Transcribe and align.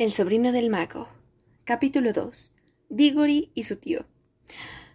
El 0.00 0.14
sobrino 0.14 0.50
del 0.50 0.70
mago. 0.70 1.08
Capítulo 1.64 2.14
2. 2.14 2.54
Diggory 2.88 3.50
y 3.54 3.64
su 3.64 3.76
tío. 3.76 4.06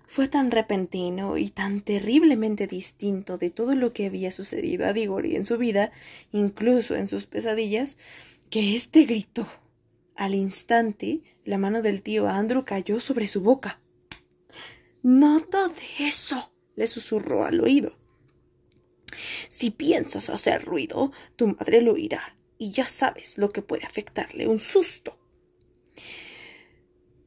Fue 0.07 0.27
tan 0.27 0.49
repentino 0.49 1.37
y 1.37 1.51
tan 1.51 1.81
terriblemente 1.81 2.65
distinto 2.65 3.37
de 3.37 3.51
todo 3.51 3.75
lo 3.75 3.93
que 3.93 4.07
había 4.07 4.31
sucedido 4.31 4.87
a 4.87 4.93
Diggory 4.93 5.35
en 5.35 5.45
su 5.45 5.59
vida, 5.59 5.91
incluso 6.31 6.95
en 6.95 7.07
sus 7.07 7.27
pesadillas, 7.27 7.99
que 8.49 8.73
éste 8.73 9.05
gritó. 9.05 9.47
Al 10.15 10.33
instante, 10.33 11.21
la 11.43 11.59
mano 11.59 11.83
del 11.83 12.01
tío 12.01 12.27
Andrew 12.27 12.65
cayó 12.65 12.99
sobre 12.99 13.27
su 13.27 13.41
boca. 13.41 13.79
Nada 15.03 15.67
de 15.67 16.07
eso, 16.07 16.51
le 16.75 16.87
susurró 16.87 17.45
al 17.45 17.61
oído. 17.61 17.95
Si 19.49 19.69
piensas 19.69 20.31
hacer 20.31 20.65
ruido, 20.65 21.11
tu 21.35 21.49
madre 21.49 21.81
lo 21.81 21.93
oirá 21.93 22.34
y 22.57 22.71
ya 22.71 22.87
sabes 22.87 23.37
lo 23.37 23.49
que 23.49 23.61
puede 23.61 23.85
afectarle 23.85 24.47
un 24.47 24.59
susto. 24.59 25.17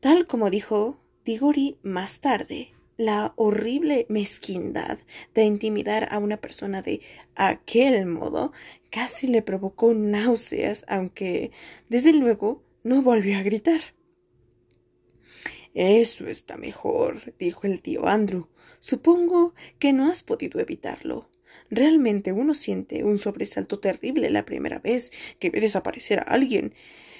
Tal 0.00 0.26
como 0.26 0.50
dijo 0.50 0.98
Digori 1.24 1.78
más 1.82 2.20
tarde, 2.20 2.72
la 2.96 3.32
horrible 3.36 4.06
mezquindad 4.08 4.98
de 5.34 5.44
intimidar 5.44 6.08
a 6.10 6.18
una 6.18 6.38
persona 6.38 6.82
de 6.82 7.00
aquel 7.34 8.06
modo 8.06 8.52
casi 8.90 9.26
le 9.26 9.42
provocó 9.42 9.94
náuseas, 9.94 10.84
aunque 10.88 11.52
desde 11.88 12.12
luego 12.12 12.62
no 12.82 13.02
volvió 13.02 13.38
a 13.38 13.42
gritar. 13.42 13.80
Eso 15.74 16.26
está 16.26 16.56
mejor, 16.56 17.34
dijo 17.38 17.66
el 17.66 17.82
tío 17.82 18.08
Andrew. 18.08 18.48
Supongo 18.80 19.54
que 19.78 19.92
no 19.92 20.10
has 20.10 20.22
podido 20.22 20.60
evitarlo. 20.60 21.28
Realmente 21.70 22.32
uno 22.32 22.54
siente 22.54 23.04
un 23.04 23.18
sobresalto 23.18 23.78
terrible 23.78 24.30
la 24.30 24.44
primera 24.44 24.78
vez 24.78 25.12
que 25.38 25.50
ve 25.50 25.60
desaparecer 25.60 26.20
a 26.20 26.22
alguien. 26.22 26.74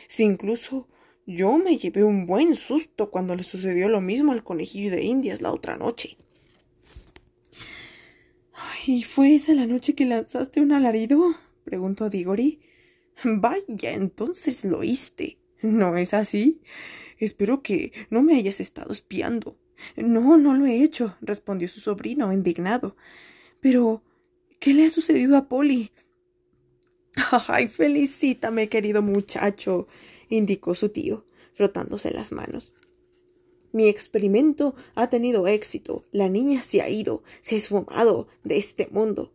Si 0.07 0.25
incluso 0.25 0.89
yo 1.27 1.59
me 1.59 1.77
llevé 1.77 2.05
un 2.05 2.27
buen 2.27 2.57
susto 2.57 3.11
cuando 3.11 3.37
le 3.37 3.43
sucedió 3.43 3.89
lo 3.89 4.01
mismo 4.01 4.33
al 4.33 4.45
conejillo 4.45 4.91
de 4.91 5.05
Indias 5.05 5.43
la 5.43 5.53
otra 5.53 5.77
noche. 5.77 6.17
¿Y 8.87 9.03
fue 9.03 9.35
esa 9.35 9.53
la 9.53 9.67
noche 9.67 9.95
que 9.95 10.07
lanzaste 10.07 10.63
un 10.63 10.73
alarido? 10.73 11.35
preguntó 11.65 12.09
Digori. 12.09 12.61
Vaya, 13.23 13.93
entonces 13.93 14.65
lo 14.65 14.79
oíste. 14.79 15.39
¿No 15.61 15.97
es 15.97 16.15
así? 16.15 16.63
Espero 17.19 17.63
que 17.63 17.93
no 18.09 18.23
me 18.23 18.37
hayas 18.37 18.61
estado 18.61 18.93
espiando. 18.93 19.59
No, 19.97 20.39
no 20.39 20.55
lo 20.55 20.67
he 20.67 20.83
hecho, 20.83 21.17
respondió 21.21 21.69
su 21.69 21.81
sobrino, 21.81 22.33
indignado. 22.33 22.97
Pero 23.61 24.03
¿Qué 24.59 24.75
le 24.75 24.87
ha 24.87 24.91
sucedido 24.91 25.37
a 25.37 25.49
Polly? 25.49 25.93
Ay, 27.49 27.69
felicítame, 27.69 28.69
querido 28.69 29.03
muchacho, 29.03 29.87
indicó 30.29 30.75
su 30.75 30.89
tío, 30.89 31.25
frotándose 31.55 32.11
las 32.11 32.33
manos. 32.33 32.73
Mi 33.73 33.87
experimento 33.87 34.75
ha 34.95 35.09
tenido 35.09 35.47
éxito. 35.47 36.07
La 36.11 36.29
niña 36.29 36.63
se 36.63 36.81
ha 36.81 36.89
ido, 36.89 37.23
se 37.43 37.55
ha 37.55 37.59
esfumado 37.59 38.27
de 38.43 38.57
este 38.57 38.89
mundo. 38.91 39.33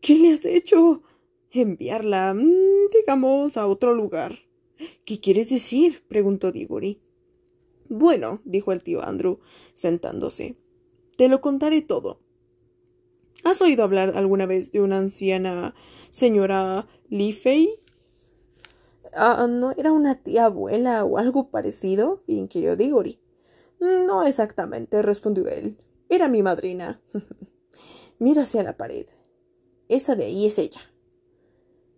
¿Qué 0.00 0.16
le 0.16 0.32
has 0.32 0.44
hecho? 0.44 1.02
Enviarla, 1.52 2.34
mm, 2.34 2.88
digamos, 2.92 3.56
a 3.56 3.66
otro 3.66 3.94
lugar. 3.94 4.40
¿Qué 5.04 5.20
quieres 5.20 5.50
decir? 5.50 6.02
preguntó 6.08 6.52
Diggory. 6.52 7.00
Bueno, 7.88 8.40
dijo 8.44 8.72
el 8.72 8.82
tío 8.82 9.02
Andrew, 9.02 9.40
sentándose. 9.74 10.56
Te 11.16 11.28
lo 11.28 11.40
contaré 11.40 11.82
todo. 11.82 12.20
¿Has 13.42 13.62
oído 13.62 13.84
hablar 13.84 14.16
alguna 14.16 14.44
vez 14.44 14.70
de 14.70 14.80
una 14.80 14.98
anciana 14.98 15.74
señora 16.10 16.86
Liffey? 17.08 17.70
Ah, 19.14 19.46
¿No 19.48 19.72
era 19.72 19.92
una 19.92 20.22
tía 20.22 20.44
abuela 20.44 21.04
o 21.04 21.16
algo 21.16 21.50
parecido? 21.50 22.22
inquirió 22.26 22.76
Diggory. 22.76 23.18
No 23.80 24.24
exactamente, 24.24 25.00
respondió 25.00 25.48
él. 25.48 25.78
Era 26.10 26.28
mi 26.28 26.42
madrina. 26.42 27.00
Mira 28.18 28.42
hacia 28.42 28.62
la 28.62 28.76
pared. 28.76 29.06
Esa 29.88 30.16
de 30.16 30.26
ahí 30.26 30.44
es 30.44 30.58
ella. 30.58 30.80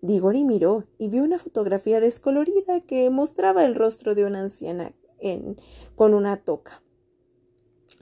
Diggory 0.00 0.44
miró 0.44 0.84
y 0.99 1.09
vio 1.09 1.25
una 1.25 1.38
fotografía 1.38 2.00
descolorida 2.00 2.81
que 2.87 3.11
mostraba 3.11 3.65
el 3.65 3.75
rostro 3.75 4.15
de 4.15 4.25
una 4.25 4.41
anciana 4.41 4.94
en, 5.19 5.61
con 5.97 6.15
una 6.15 6.37
toca. 6.44 6.83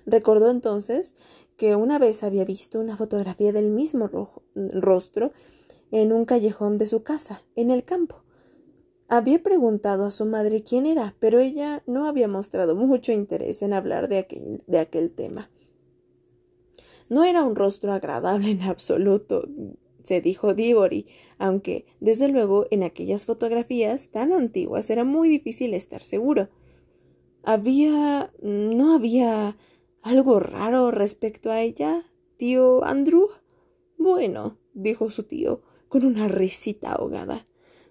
Recordó 0.07 0.51
entonces 0.51 1.15
que 1.61 1.77
una 1.77 1.99
vez 1.99 2.25
había 2.25 2.47
visto 2.47 2.81
una 2.81 2.97
fotografía 2.97 3.53
del 3.53 3.69
mismo 3.69 4.09
rostro 4.55 5.35
en 5.91 6.11
un 6.11 6.25
callejón 6.25 6.79
de 6.79 6.87
su 6.87 7.03
casa, 7.03 7.43
en 7.55 7.71
el 7.71 7.85
campo. 7.85 8.25
Había 9.09 9.43
preguntado 9.43 10.07
a 10.07 10.11
su 10.11 10.25
madre 10.25 10.63
quién 10.63 10.87
era, 10.87 11.15
pero 11.19 11.39
ella 11.39 11.83
no 11.87 12.07
había 12.07 12.29
mostrado 12.29 12.75
mucho 12.75 13.13
interés 13.13 13.61
en 13.61 13.75
hablar 13.75 14.09
de 14.09 14.17
aquel, 14.17 14.63
de 14.67 14.79
aquel 14.79 15.11
tema. 15.11 15.51
No 17.11 17.25
era 17.25 17.45
un 17.45 17.55
rostro 17.55 17.93
agradable 17.93 18.53
en 18.53 18.63
absoluto, 18.63 19.47
se 20.03 20.23
dijo 20.23 20.55
Diggory, 20.55 21.09
aunque, 21.37 21.85
desde 22.01 22.29
luego, 22.29 22.69
en 22.71 22.85
aquellas 22.85 23.27
fotografías 23.27 24.09
tan 24.09 24.33
antiguas 24.33 24.89
era 24.89 25.05
muy 25.05 25.29
difícil 25.29 25.75
estar 25.75 26.05
seguro. 26.05 26.49
Había. 27.43 28.33
no 28.41 28.95
había 28.95 29.59
¿Algo 30.03 30.41
raro 30.41 30.91
respecto 30.91 31.51
a 31.51 31.61
ella, 31.61 32.07
tío 32.39 32.83
Andrew? 32.85 33.29
Bueno, 33.99 34.57
dijo 34.73 35.11
su 35.11 35.25
tío, 35.25 35.61
con 35.89 36.07
una 36.07 36.27
risita 36.27 36.93
ahogada. 36.93 37.47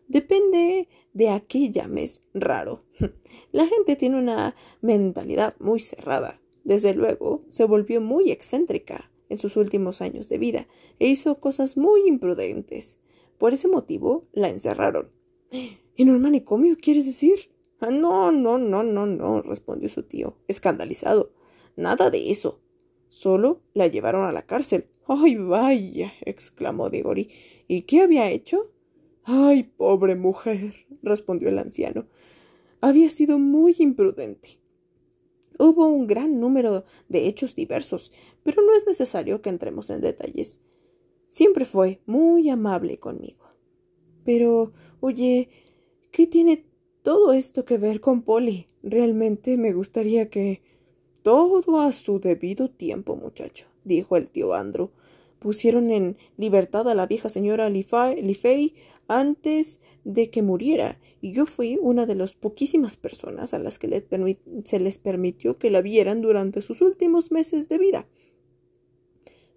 Depende 0.07 0.89
de 1.13 1.29
a 1.29 1.39
qué 1.41 1.69
llames 1.69 2.23
raro. 2.33 2.83
La 3.51 3.67
gente 3.67 3.95
tiene 3.95 4.17
una 4.17 4.55
mentalidad 4.81 5.53
muy 5.59 5.79
cerrada. 5.79 6.41
Desde 6.63 6.95
luego, 6.95 7.43
se 7.49 7.65
volvió 7.65 8.01
muy 8.01 8.31
excéntrica 8.31 9.11
en 9.29 9.37
sus 9.37 9.55
últimos 9.55 10.01
años 10.01 10.29
de 10.29 10.39
vida 10.39 10.67
e 10.97 11.07
hizo 11.07 11.39
cosas 11.39 11.77
muy 11.77 12.07
imprudentes. 12.07 12.97
Por 13.37 13.53
ese 13.53 13.67
motivo 13.67 14.25
la 14.31 14.49
encerraron. 14.49 15.11
¿En 15.95 16.09
un 16.09 16.19
manicomio 16.21 16.75
quieres 16.81 17.05
decir? 17.05 17.51
Ah, 17.79 17.91
no, 17.91 18.31
no, 18.31 18.57
no, 18.57 18.81
no, 18.81 19.05
no, 19.05 19.43
respondió 19.43 19.89
su 19.89 20.01
tío, 20.01 20.37
escandalizado. 20.47 21.33
Nada 21.75 22.09
de 22.09 22.29
eso. 22.31 22.61
Solo 23.09 23.61
la 23.73 23.87
llevaron 23.87 24.25
a 24.25 24.31
la 24.31 24.43
cárcel. 24.43 24.87
¡Ay, 25.07 25.35
vaya! 25.35 26.13
exclamó 26.21 26.89
Digori. 26.89 27.29
¿Y 27.67 27.83
qué 27.83 28.01
había 28.01 28.29
hecho? 28.29 28.71
¡Ay, 29.23 29.63
pobre 29.63 30.15
mujer! 30.15 30.85
respondió 31.01 31.49
el 31.49 31.59
anciano. 31.59 32.07
Había 32.81 33.09
sido 33.09 33.39
muy 33.39 33.75
imprudente. 33.79 34.59
Hubo 35.57 35.87
un 35.87 36.07
gran 36.07 36.39
número 36.39 36.85
de 37.09 37.27
hechos 37.27 37.53
diversos, 37.53 38.13
pero 38.43 38.61
no 38.61 38.73
es 38.75 38.87
necesario 38.87 39.41
que 39.41 39.49
entremos 39.49 39.89
en 39.89 39.99
detalles. 39.99 40.61
Siempre 41.27 41.65
fue 41.65 42.01
muy 42.05 42.49
amable 42.49 42.97
conmigo. 42.97 43.43
Pero, 44.23 44.71
oye, 45.01 45.49
¿qué 46.11 46.27
tiene 46.27 46.65
todo 47.03 47.33
esto 47.33 47.65
que 47.65 47.77
ver 47.77 47.99
con 47.99 48.21
Polly? 48.21 48.67
Realmente 48.83 49.57
me 49.57 49.73
gustaría 49.73 50.29
que 50.29 50.61
todo 51.29 51.79
a 51.81 51.91
su 51.91 52.19
debido 52.19 52.71
tiempo, 52.71 53.15
muchacho, 53.15 53.67
dijo 53.83 54.17
el 54.17 54.31
tío 54.31 54.55
Andrew. 54.55 54.89
Pusieron 55.37 55.91
en 55.91 56.17
libertad 56.37 56.89
a 56.89 56.95
la 56.95 57.05
vieja 57.05 57.29
señora 57.29 57.69
Lifey 57.69 58.73
antes 59.07 59.79
de 60.03 60.31
que 60.31 60.41
muriera, 60.41 60.99
y 61.21 61.31
yo 61.31 61.45
fui 61.45 61.77
una 61.79 62.07
de 62.07 62.15
las 62.15 62.33
poquísimas 62.33 62.97
personas 62.97 63.53
a 63.53 63.59
las 63.59 63.77
que 63.77 64.07
se 64.63 64.79
les 64.79 64.97
permitió 64.97 65.53
que 65.53 65.69
la 65.69 65.83
vieran 65.83 66.21
durante 66.21 66.63
sus 66.63 66.81
últimos 66.81 67.31
meses 67.31 67.67
de 67.67 67.77
vida. 67.77 68.07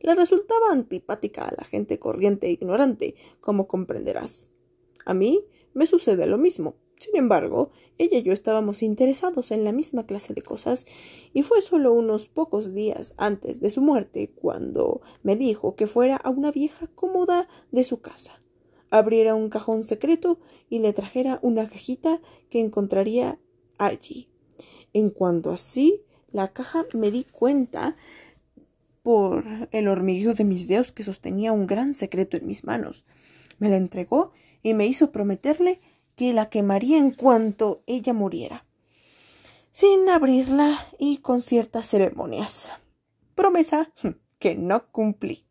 Le 0.00 0.15
resultaba 0.15 0.72
antipática 0.72 1.47
a 1.47 1.55
la 1.56 1.65
gente 1.65 1.99
corriente 1.99 2.49
e 2.49 2.53
ignorante, 2.53 3.15
como 3.41 3.67
comprenderás. 3.67 4.52
A 5.06 5.14
mí 5.14 5.41
me 5.73 5.87
sucede 5.87 6.26
lo 6.26 6.37
mismo. 6.37 6.75
Sin 7.02 7.16
embargo, 7.16 7.72
ella 7.99 8.19
y 8.19 8.22
yo 8.22 8.32
estábamos 8.32 8.81
interesados 8.81 9.50
en 9.50 9.64
la 9.64 9.72
misma 9.72 10.06
clase 10.06 10.34
de 10.34 10.43
cosas, 10.43 10.87
y 11.32 11.43
fue 11.43 11.60
solo 11.60 11.93
unos 11.93 12.28
pocos 12.28 12.75
días 12.75 13.14
antes 13.16 13.60
de 13.60 13.70
su 13.70 13.81
muerte 13.81 14.31
cuando 14.32 15.00
me 15.25 15.34
dijo 15.34 15.75
que 15.75 15.88
fuera 15.88 16.14
a 16.14 16.31
una 16.31 16.52
vieja 16.52 16.87
cómoda 16.94 17.49
de 17.72 17.82
su 17.82 18.00
casa, 18.00 18.40
abriera 18.88 19.34
un 19.34 19.49
cajón 19.49 19.82
secreto 19.82 20.38
y 20.70 20.78
le 20.78 20.93
trajera 20.93 21.40
una 21.43 21.69
cajita 21.69 22.20
que 22.49 22.60
encontraría 22.60 23.40
allí. 23.78 24.28
En 24.93 25.10
cuanto 25.10 25.50
así 25.50 26.04
la 26.31 26.52
caja 26.52 26.87
me 26.94 27.10
di 27.10 27.25
cuenta 27.25 27.96
por 29.02 29.44
el 29.72 29.88
hormigueo 29.88 30.34
de 30.34 30.44
mis 30.44 30.69
dedos 30.69 30.93
que 30.93 31.02
sostenía 31.02 31.50
un 31.50 31.66
gran 31.66 31.96
secreto 31.96 32.37
en 32.37 32.46
mis 32.46 32.62
manos. 32.62 33.04
Me 33.58 33.70
la 33.70 33.76
entregó 33.76 34.31
y 34.62 34.75
me 34.75 34.87
hizo 34.87 35.10
prometerle 35.10 35.81
que 36.17 36.32
la 36.32 36.49
quemaría 36.50 36.99
en 36.99 37.11
cuanto 37.12 37.82
ella 37.87 38.12
muriera, 38.12 38.64
sin 39.70 40.09
abrirla 40.09 40.87
y 40.99 41.19
con 41.19 41.43
ciertas 41.43 41.87
ceremonias. 41.87 42.73
Promesa 43.35 43.93
que 44.38 44.55
no 44.55 44.91
cumplí. 44.91 45.47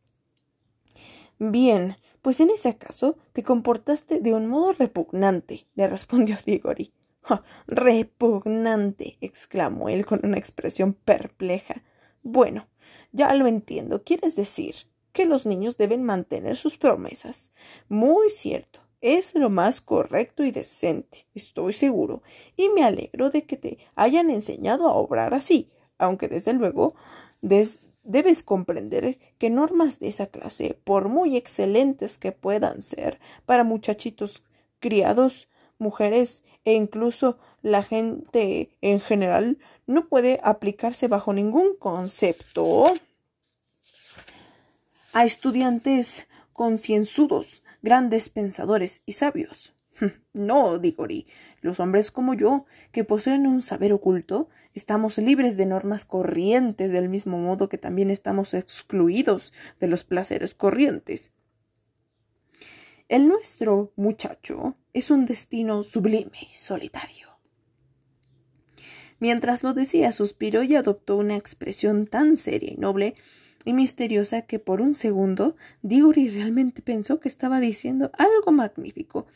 Bien, 1.40 1.96
pues 2.22 2.40
en 2.40 2.52
ese 2.52 2.78
caso 2.78 3.18
te 3.34 3.44
comportaste 3.44 4.20
de 4.20 4.34
un 4.34 4.48
modo 4.48 4.74
repugnante, 4.74 5.66
le 5.76 5.88
respondió 5.88 6.38
Digori. 6.46 6.94
repugnante. 7.68 9.18
exclamó 9.22 9.90
él 9.90 10.06
con 10.06 10.22
una 10.24 10.38
expresión 10.38 10.94
perpleja. 10.94 11.84
Bueno, 12.22 12.68
ya 13.12 13.34
lo 13.34 13.48
entiendo. 13.48 14.04
¿Quieres 14.04 14.36
decir 14.36 14.76
que 15.14 15.26
los 15.26 15.46
niños 15.46 15.78
deben 15.78 16.04
mantener 16.04 16.58
sus 16.58 16.78
promesas? 16.78 17.52
Muy 17.90 18.30
cierto. 18.30 18.82
Es 19.02 19.34
lo 19.34 19.50
más 19.50 19.82
correcto 19.82 20.44
y 20.44 20.52
decente, 20.52 21.26
estoy 21.34 21.74
seguro, 21.74 22.22
y 22.56 22.70
me 22.70 22.84
alegro 22.84 23.32
de 23.32 23.46
que 23.46 23.58
te 23.58 23.80
hayan 23.96 24.30
enseñado 24.30 24.88
a 24.88 24.94
obrar 24.94 25.34
así, 25.34 25.72
aunque 25.98 26.28
desde 26.28 26.54
luego 26.54 26.94
debes 27.42 28.44
comprender 28.44 29.18
que 29.40 29.50
normas 29.50 30.00
de 30.00 30.08
esa 30.10 30.28
clase, 30.28 30.80
por 30.84 31.10
muy 31.10 31.36
excelentes 31.36 32.20
que 32.20 32.32
puedan 32.32 32.84
ser 32.84 33.20
para 33.48 33.64
muchachitos 33.64 34.44
criados, 34.80 35.48
mujeres 35.80 36.44
e 36.64 36.74
incluso 36.74 37.40
la 37.64 37.82
gente 37.82 38.70
en 38.82 39.00
general, 39.00 39.58
no 39.88 40.10
puede 40.10 40.40
aplicarse 40.44 41.08
bajo 41.08 41.34
ningún 41.34 41.76
concepto 41.76 42.94
a 45.14 45.26
estudiantes 45.26 46.28
concienzudos, 46.54 47.61
grandes 47.82 48.30
pensadores 48.30 49.04
y 49.06 49.14
sabios. 49.14 49.74
No, 50.34 50.80
Digori, 50.80 51.28
los 51.62 51.80
hombres 51.80 52.10
como 52.10 52.34
yo, 52.34 52.66
que 52.92 53.04
poseen 53.04 53.46
un 53.46 53.62
saber 53.62 53.94
oculto, 53.94 54.50
estamos 54.74 55.18
libres 55.18 55.58
de 55.58 55.66
normas 55.66 56.06
corrientes 56.06 56.92
del 56.92 57.10
mismo 57.10 57.38
modo 57.38 57.70
que 57.70 57.78
también 57.78 58.10
estamos 58.10 58.54
excluidos 58.54 59.54
de 59.80 59.88
los 59.88 60.04
placeres 60.04 60.56
corrientes. 60.56 61.32
El 63.10 63.28
nuestro, 63.28 63.92
muchacho, 63.98 64.78
es 64.94 65.12
un 65.12 65.26
destino 65.26 65.84
sublime 65.84 66.48
y 66.50 66.56
solitario. 66.56 67.28
Mientras 69.20 69.62
lo 69.64 69.74
decía, 69.74 70.12
suspiró 70.12 70.64
y 70.64 70.76
adoptó 70.76 71.18
una 71.18 71.36
expresión 71.36 72.08
tan 72.08 72.38
seria 72.38 72.72
y 72.72 72.78
noble 72.78 73.16
y 73.66 73.74
misteriosa 73.74 74.44
que 74.44 74.60
por 74.60 74.82
un 74.82 74.96
segundo 74.96 75.56
Diggory 75.82 76.30
realmente 76.30 76.82
pensó 76.82 77.20
que 77.20 77.28
estaba 77.28 77.60
diciendo 77.60 78.12
algo 78.18 78.52
magnífico. 78.52 79.28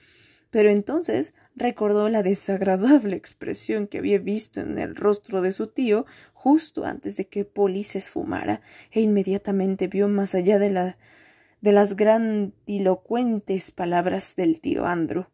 Pero 0.51 0.69
entonces 0.69 1.33
recordó 1.56 2.07
la 2.10 2.24
desagradable 2.24 3.16
expresión 3.16 3.88
que 3.88 3.98
había 3.98 4.19
visto 4.19 4.62
en 4.62 4.80
el 4.80 4.95
rostro 4.95 5.42
de 5.42 5.51
su 5.51 5.68
tío 5.68 6.06
justo 6.33 6.86
antes 6.86 7.18
de 7.18 7.27
que 7.27 7.44
Polly 7.44 7.83
se 7.83 7.98
esfumara, 7.98 8.62
e 8.92 9.01
inmediatamente 9.01 9.88
vio 9.88 10.07
más 10.07 10.36
allá 10.36 10.60
de, 10.60 10.69
la, 10.69 10.98
de 11.62 11.72
las 11.72 11.95
grandilocuentes 11.95 13.72
palabras 13.72 14.36
del 14.36 14.62
tío 14.62 14.86
Andrew. 14.86 15.25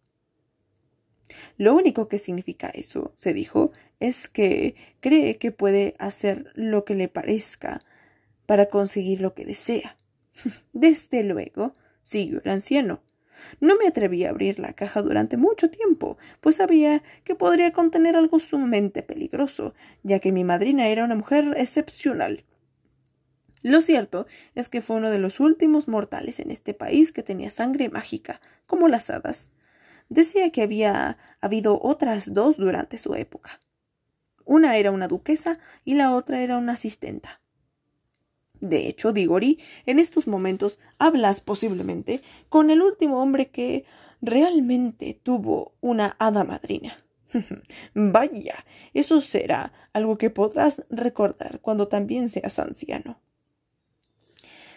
Lo 1.58 1.76
único 1.76 2.08
que 2.08 2.18
significa 2.18 2.70
eso, 2.70 3.14
se 3.18 3.34
dijo, 3.34 3.72
es 4.00 4.28
que 4.28 4.76
cree 5.02 5.38
que 5.38 5.52
puede 5.52 5.96
hacer 6.00 6.52
lo 6.56 6.86
que 6.86 6.96
le 6.96 7.08
parezca, 7.08 7.82
para 8.52 8.66
conseguir 8.66 9.22
lo 9.22 9.34
que 9.34 9.46
desea. 9.46 9.96
Desde 10.74 11.24
luego, 11.24 11.72
siguió 12.04 12.42
el 12.44 12.52
anciano. 12.52 13.02
No 13.62 13.78
me 13.78 13.88
atreví 13.88 14.26
a 14.26 14.32
abrir 14.32 14.60
la 14.60 14.74
caja 14.74 15.02
durante 15.02 15.38
mucho 15.38 15.70
tiempo, 15.70 16.18
pues 16.42 16.58
sabía 16.58 17.02
que 17.24 17.34
podría 17.34 17.72
contener 17.72 18.18
algo 18.18 18.40
sumamente 18.40 19.04
peligroso, 19.04 19.74
ya 20.04 20.20
que 20.20 20.34
mi 20.34 20.44
madrina 20.44 20.90
era 20.90 21.06
una 21.06 21.16
mujer 21.16 21.54
excepcional. 21.56 22.44
Lo 23.64 23.82
cierto 23.82 24.28
es 24.54 24.68
que 24.68 24.82
fue 24.82 24.98
uno 24.98 25.12
de 25.12 25.20
los 25.20 25.40
últimos 25.40 25.88
mortales 25.88 26.42
en 26.42 26.52
este 26.52 26.74
país 26.74 27.14
que 27.14 27.24
tenía 27.24 27.50
sangre 27.50 27.88
mágica, 27.88 28.42
como 28.68 28.90
las 28.90 29.10
hadas. 29.10 29.54
Decía 30.10 30.52
que 30.52 30.62
había 30.62 31.18
habido 31.40 31.80
otras 31.82 32.34
dos 32.34 32.58
durante 32.58 32.98
su 32.98 33.16
época. 33.16 33.62
Una 34.44 34.76
era 34.76 34.92
una 34.92 35.08
duquesa 35.08 35.58
y 35.86 35.96
la 35.96 36.14
otra 36.14 36.42
era 36.42 36.58
una 36.58 36.74
asistenta. 36.74 37.41
De 38.62 38.88
hecho, 38.88 39.12
Digori, 39.12 39.60
en 39.86 40.00
estos 40.00 40.28
momentos 40.28 40.80
hablas 41.00 41.42
posiblemente 41.42 42.22
con 42.48 42.70
el 42.70 42.82
último 42.82 43.22
hombre 43.22 43.50
que 43.50 43.86
realmente 44.22 45.20
tuvo 45.22 45.74
una 45.82 46.16
hada 46.20 46.44
madrina. 46.44 46.98
Vaya, 47.94 48.66
eso 48.94 49.20
será 49.22 49.74
algo 49.94 50.18
que 50.18 50.30
podrás 50.30 50.84
recordar 50.90 51.60
cuando 51.62 51.88
también 51.88 52.30
seas 52.30 52.60
anciano. 52.60 53.20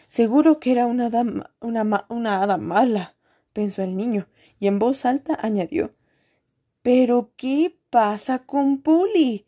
Seguro 0.06 0.60
que 0.60 0.72
era 0.72 0.86
una, 0.86 1.06
hada 1.08 2.56
mala, 2.56 3.16
pensó 3.52 3.82
el 3.82 3.96
niño, 3.96 4.28
y 4.58 4.66
en 4.66 4.78
voz 4.78 5.04
alta 5.04 5.36
añadió 5.40 5.94
Pero 6.82 7.32
¿qué 7.36 7.76
pasa 7.90 8.40
con 8.40 8.80
Polly? 8.80 9.46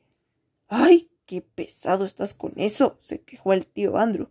¡Ay! 0.69 1.06
Qué 1.27 1.43
pesado 1.43 2.05
estás 2.05 2.35
con 2.35 2.53
eso, 2.57 2.99
se 3.01 3.21
quejó 3.21 3.53
el 3.53 3.67
tío 3.67 3.97
Andrew, 3.97 4.29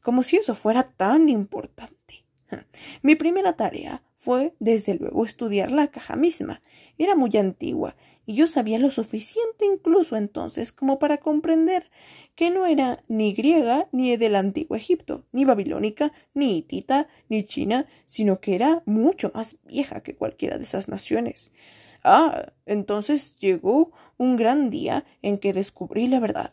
como 0.00 0.22
si 0.22 0.36
eso 0.36 0.54
fuera 0.54 0.82
tan 0.82 1.28
importante. 1.28 2.24
Mi 3.02 3.14
primera 3.14 3.54
tarea 3.54 4.02
fue, 4.14 4.54
desde 4.58 4.94
luego, 4.94 5.24
estudiar 5.24 5.72
la 5.72 5.88
caja 5.90 6.16
misma. 6.16 6.60
Era 6.98 7.14
muy 7.14 7.36
antigua, 7.36 7.96
y 8.26 8.34
yo 8.34 8.46
sabía 8.46 8.78
lo 8.78 8.90
suficiente 8.90 9.64
incluso 9.66 10.16
entonces 10.16 10.70
como 10.72 10.98
para 10.98 11.18
comprender 11.18 11.90
que 12.34 12.50
no 12.50 12.66
era 12.66 13.02
ni 13.08 13.32
griega 13.32 13.88
ni 13.92 14.16
del 14.16 14.36
antiguo 14.36 14.76
Egipto, 14.76 15.24
ni 15.32 15.44
babilónica, 15.44 16.12
ni 16.34 16.58
hitita, 16.58 17.08
ni 17.28 17.44
china, 17.44 17.86
sino 18.04 18.40
que 18.40 18.54
era 18.54 18.82
mucho 18.86 19.30
más 19.34 19.56
vieja 19.64 20.02
que 20.02 20.14
cualquiera 20.14 20.58
de 20.58 20.64
esas 20.64 20.88
naciones. 20.88 21.52
Ah, 22.02 22.52
entonces 22.66 23.36
llegó 23.38 23.92
un 24.16 24.36
gran 24.36 24.70
día 24.70 25.04
en 25.22 25.38
que 25.38 25.52
descubrí 25.52 26.08
la 26.08 26.20
verdad. 26.20 26.52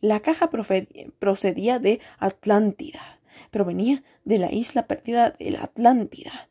La 0.00 0.20
caja 0.20 0.50
procedía 0.50 1.78
de 1.78 2.00
Atlántida, 2.18 3.20
provenía 3.50 4.02
de 4.24 4.38
la 4.38 4.52
isla 4.52 4.86
perdida 4.86 5.30
de 5.30 5.56
Atlántida. 5.56 6.48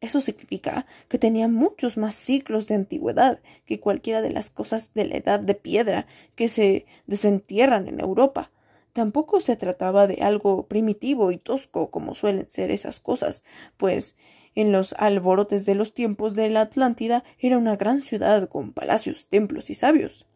Eso 0.00 0.20
significa 0.20 0.86
que 1.08 1.18
tenía 1.18 1.48
muchos 1.48 1.96
más 1.96 2.14
siglos 2.14 2.66
de 2.66 2.74
antigüedad 2.74 3.40
que 3.64 3.80
cualquiera 3.80 4.20
de 4.20 4.30
las 4.30 4.50
cosas 4.50 4.92
de 4.92 5.06
la 5.06 5.16
edad 5.16 5.40
de 5.40 5.54
piedra 5.54 6.06
que 6.34 6.48
se 6.48 6.84
desentierran 7.06 7.88
en 7.88 8.00
Europa. 8.00 8.50
Tampoco 8.92 9.40
se 9.40 9.56
trataba 9.56 10.06
de 10.06 10.22
algo 10.22 10.66
primitivo 10.66 11.32
y 11.32 11.38
tosco 11.38 11.90
como 11.90 12.14
suelen 12.14 12.50
ser 12.50 12.70
esas 12.70 13.00
cosas, 13.00 13.44
pues 13.76 14.14
en 14.54 14.72
los 14.72 14.94
alborotes 14.94 15.66
de 15.66 15.74
los 15.74 15.94
tiempos 15.94 16.34
de 16.34 16.48
la 16.50 16.62
Atlántida 16.62 17.24
era 17.38 17.58
una 17.58 17.76
gran 17.76 18.02
ciudad 18.02 18.48
con 18.48 18.72
palacios, 18.72 19.26
templos 19.26 19.70
y 19.70 19.74
sabios. 19.74 20.26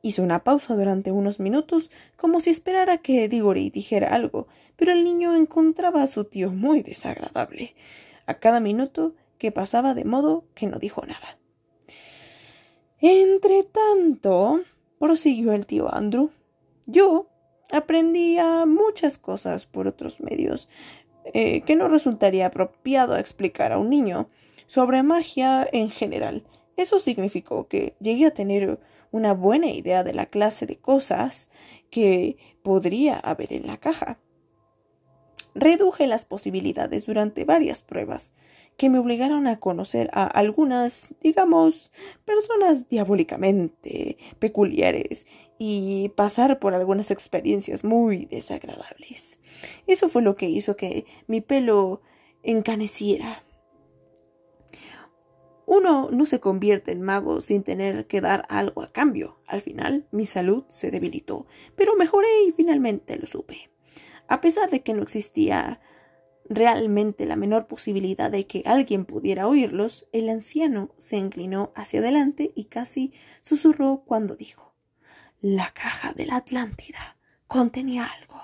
Hizo 0.00 0.22
una 0.22 0.44
pausa 0.44 0.76
durante 0.76 1.10
unos 1.10 1.40
minutos, 1.40 1.90
como 2.16 2.40
si 2.40 2.50
esperara 2.50 2.98
que 2.98 3.28
Diggory 3.28 3.70
dijera 3.70 4.14
algo, 4.14 4.46
pero 4.76 4.92
el 4.92 5.02
niño 5.02 5.34
encontraba 5.34 6.02
a 6.02 6.06
su 6.06 6.24
tío 6.24 6.50
muy 6.50 6.82
desagradable, 6.82 7.74
a 8.26 8.34
cada 8.34 8.60
minuto 8.60 9.14
que 9.38 9.50
pasaba 9.50 9.94
de 9.94 10.04
modo 10.04 10.44
que 10.54 10.66
no 10.66 10.78
dijo 10.78 11.04
nada. 11.04 11.38
Entre 13.00 13.64
tanto, 13.64 14.60
prosiguió 14.98 15.52
el 15.52 15.66
tío 15.66 15.92
Andrew, 15.92 16.30
yo 16.86 17.28
aprendía 17.70 18.66
muchas 18.66 19.18
cosas 19.18 19.66
por 19.66 19.86
otros 19.86 20.20
medios, 20.20 20.68
eh, 21.34 21.62
que 21.62 21.76
no 21.76 21.88
resultaría 21.88 22.46
apropiado 22.46 23.16
explicar 23.16 23.72
a 23.72 23.78
un 23.78 23.90
niño 23.90 24.28
sobre 24.66 25.02
magia 25.02 25.68
en 25.72 25.90
general. 25.90 26.44
Eso 26.76 27.00
significó 27.00 27.66
que 27.68 27.96
llegué 28.00 28.26
a 28.26 28.34
tener 28.34 28.78
una 29.10 29.34
buena 29.34 29.70
idea 29.70 30.04
de 30.04 30.14
la 30.14 30.26
clase 30.26 30.66
de 30.66 30.76
cosas 30.76 31.50
que 31.90 32.36
podría 32.62 33.18
haber 33.18 33.52
en 33.52 33.66
la 33.66 33.78
caja. 33.78 34.18
Reduje 35.54 36.06
las 36.06 36.24
posibilidades 36.24 37.06
durante 37.06 37.44
varias 37.44 37.82
pruebas 37.82 38.32
que 38.76 38.88
me 38.88 39.00
obligaron 39.00 39.48
a 39.48 39.58
conocer 39.58 40.08
a 40.12 40.24
algunas, 40.24 41.14
digamos, 41.20 41.90
personas 42.24 42.88
diabólicamente 42.88 44.16
peculiares 44.38 45.26
y 45.58 46.10
pasar 46.10 46.60
por 46.60 46.74
algunas 46.74 47.10
experiencias 47.10 47.84
muy 47.84 48.26
desagradables. 48.26 49.38
Eso 49.86 50.08
fue 50.08 50.22
lo 50.22 50.36
que 50.36 50.48
hizo 50.48 50.76
que 50.76 51.04
mi 51.26 51.40
pelo 51.40 52.00
encaneciera. 52.42 53.44
Uno 55.66 56.08
no 56.10 56.24
se 56.24 56.40
convierte 56.40 56.92
en 56.92 57.02
mago 57.02 57.42
sin 57.42 57.62
tener 57.62 58.06
que 58.06 58.22
dar 58.22 58.46
algo 58.48 58.82
a 58.82 58.88
cambio. 58.88 59.38
Al 59.46 59.60
final 59.60 60.06
mi 60.12 60.24
salud 60.24 60.64
se 60.68 60.90
debilitó, 60.90 61.46
pero 61.76 61.94
mejoré 61.96 62.44
y 62.46 62.52
finalmente 62.52 63.18
lo 63.18 63.26
supe. 63.26 63.70
A 64.28 64.40
pesar 64.40 64.70
de 64.70 64.82
que 64.82 64.94
no 64.94 65.02
existía 65.02 65.80
realmente 66.48 67.26
la 67.26 67.36
menor 67.36 67.66
posibilidad 67.66 68.30
de 68.30 68.46
que 68.46 68.62
alguien 68.64 69.04
pudiera 69.04 69.46
oírlos, 69.46 70.06
el 70.12 70.30
anciano 70.30 70.94
se 70.96 71.18
inclinó 71.18 71.72
hacia 71.74 72.00
adelante 72.00 72.52
y 72.54 72.64
casi 72.64 73.12
susurró 73.42 74.04
cuando 74.06 74.36
dijo 74.36 74.67
La 75.40 75.70
caja 75.70 76.12
de 76.12 76.26
la 76.26 76.34
Atlántida 76.34 77.16
contenía 77.46 78.06
algo 78.06 78.40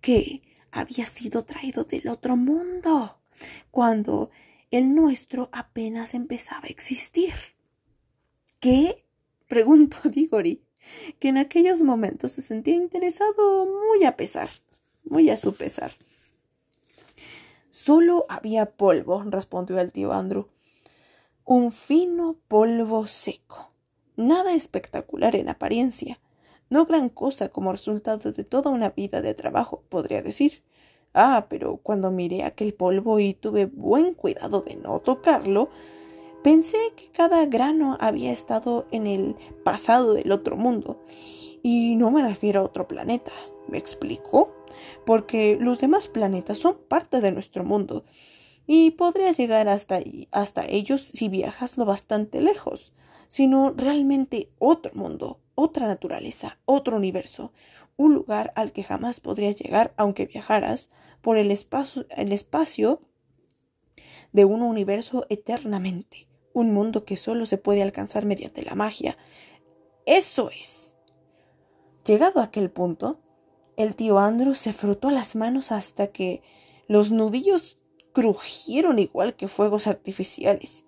que 0.00 0.42
había 0.72 1.06
sido 1.06 1.44
traído 1.44 1.84
del 1.84 2.08
otro 2.08 2.36
mundo, 2.36 3.20
cuando 3.70 4.30
el 4.72 4.96
nuestro 4.96 5.48
apenas 5.52 6.12
empezaba 6.12 6.62
a 6.64 6.70
existir. 6.70 7.32
¿Qué? 8.58 9.04
preguntó 9.46 9.96
Digori, 10.08 10.64
que 11.20 11.28
en 11.28 11.38
aquellos 11.38 11.82
momentos 11.82 12.32
se 12.32 12.42
sentía 12.42 12.74
interesado 12.74 13.66
muy 13.66 14.04
a 14.04 14.16
pesar, 14.16 14.48
muy 15.04 15.30
a 15.30 15.36
su 15.36 15.54
pesar. 15.54 15.92
Solo 17.70 18.26
había 18.28 18.72
polvo, 18.72 19.22
respondió 19.22 19.78
el 19.78 19.92
tío 19.92 20.12
Andrew. 20.12 20.48
Un 21.44 21.70
fino 21.70 22.36
polvo 22.48 23.06
seco. 23.06 23.70
Nada 24.16 24.54
espectacular 24.54 25.36
en 25.36 25.48
apariencia. 25.48 26.18
No 26.70 26.86
gran 26.86 27.08
cosa 27.08 27.48
como 27.48 27.72
resultado 27.72 28.32
de 28.32 28.44
toda 28.44 28.70
una 28.70 28.90
vida 28.90 29.22
de 29.22 29.34
trabajo, 29.34 29.82
podría 29.88 30.22
decir. 30.22 30.62
Ah, 31.12 31.46
pero 31.48 31.76
cuando 31.76 32.10
miré 32.10 32.42
aquel 32.42 32.74
polvo 32.74 33.20
y 33.20 33.34
tuve 33.34 33.66
buen 33.66 34.14
cuidado 34.14 34.62
de 34.62 34.76
no 34.76 35.00
tocarlo, 35.00 35.68
pensé 36.42 36.78
que 36.96 37.10
cada 37.12 37.46
grano 37.46 37.96
había 38.00 38.32
estado 38.32 38.86
en 38.90 39.06
el 39.06 39.36
pasado 39.62 40.14
del 40.14 40.32
otro 40.32 40.56
mundo. 40.56 41.00
Y 41.62 41.94
no 41.96 42.10
me 42.10 42.22
refiero 42.22 42.60
a 42.60 42.64
otro 42.64 42.88
planeta. 42.88 43.32
¿Me 43.68 43.78
explico? 43.78 44.52
Porque 45.06 45.56
los 45.60 45.80
demás 45.80 46.08
planetas 46.08 46.58
son 46.58 46.76
parte 46.88 47.20
de 47.20 47.32
nuestro 47.32 47.64
mundo 47.64 48.04
y 48.66 48.92
podrías 48.92 49.36
llegar 49.36 49.68
hasta, 49.68 50.00
hasta 50.30 50.64
ellos 50.66 51.02
si 51.02 51.28
viajas 51.28 51.76
lo 51.76 51.84
bastante 51.84 52.40
lejos, 52.40 52.92
sino 53.28 53.72
realmente 53.76 54.50
otro 54.58 54.92
mundo, 54.94 55.40
otra 55.54 55.86
naturaleza, 55.86 56.58
otro 56.64 56.96
universo, 56.96 57.52
un 57.96 58.14
lugar 58.14 58.52
al 58.56 58.72
que 58.72 58.82
jamás 58.82 59.20
podrías 59.20 59.56
llegar 59.56 59.94
aunque 59.96 60.26
viajaras 60.26 60.90
por 61.20 61.38
el 61.38 61.50
espacio, 61.50 62.06
el 62.10 62.32
espacio 62.32 63.00
de 64.32 64.44
un 64.44 64.62
universo 64.62 65.26
eternamente, 65.28 66.28
un 66.52 66.72
mundo 66.72 67.04
que 67.04 67.16
solo 67.16 67.46
se 67.46 67.58
puede 67.58 67.82
alcanzar 67.82 68.26
mediante 68.26 68.62
la 68.62 68.74
magia. 68.74 69.16
Eso 70.06 70.50
es. 70.50 70.96
Llegado 72.04 72.40
a 72.40 72.44
aquel 72.44 72.70
punto, 72.70 73.20
el 73.76 73.94
tío 73.96 74.18
Andrew 74.18 74.54
se 74.54 74.72
frotó 74.72 75.10
las 75.10 75.36
manos 75.36 75.72
hasta 75.72 76.08
que 76.08 76.42
los 76.86 77.10
nudillos 77.10 77.78
crujieron 78.12 78.98
igual 78.98 79.34
que 79.34 79.48
fuegos 79.48 79.86
artificiales. 79.86 80.84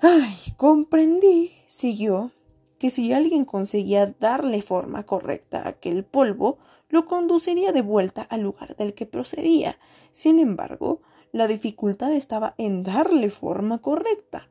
Ay, 0.00 0.36
comprendí, 0.56 1.52
siguió, 1.66 2.32
que 2.78 2.90
si 2.90 3.12
alguien 3.12 3.44
conseguía 3.44 4.14
darle 4.18 4.62
forma 4.62 5.04
correcta 5.04 5.62
a 5.62 5.68
aquel 5.68 6.04
polvo, 6.04 6.58
lo 6.88 7.06
conduciría 7.06 7.72
de 7.72 7.82
vuelta 7.82 8.22
al 8.22 8.42
lugar 8.42 8.76
del 8.76 8.94
que 8.94 9.06
procedía. 9.06 9.78
Sin 10.12 10.38
embargo, 10.38 11.00
la 11.32 11.46
dificultad 11.46 12.12
estaba 12.12 12.54
en 12.58 12.82
darle 12.82 13.30
forma 13.30 13.78
correcta. 13.78 14.48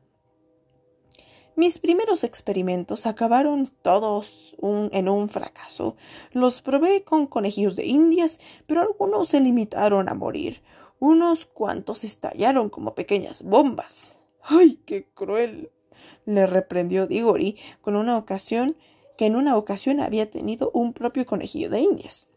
Mis 1.56 1.78
primeros 1.78 2.22
experimentos 2.22 3.06
acabaron 3.06 3.66
todos 3.80 4.54
en 4.60 5.08
un 5.08 5.28
fracaso. 5.30 5.96
Los 6.32 6.60
probé 6.60 7.02
con 7.02 7.26
conejillos 7.26 7.76
de 7.76 7.86
indias, 7.86 8.40
pero 8.66 8.82
algunos 8.82 9.28
se 9.28 9.40
limitaron 9.40 10.10
a 10.10 10.14
morir. 10.14 10.62
Unos 10.98 11.46
cuantos 11.46 12.04
estallaron 12.04 12.68
como 12.68 12.94
pequeñas 12.94 13.42
bombas. 13.42 14.20
¡Ay, 14.42 14.78
qué 14.84 15.08
cruel! 15.14 15.70
Le 16.24 16.46
reprendió 16.46 17.06
Digori 17.06 17.56
con 17.80 17.96
una 17.96 18.16
ocasión 18.16 18.76
que 19.16 19.26
en 19.26 19.36
una 19.36 19.56
ocasión 19.56 20.00
había 20.00 20.30
tenido 20.30 20.70
un 20.72 20.92
propio 20.92 21.26
conejillo 21.26 21.70
de 21.70 21.80
indias. 21.80 22.28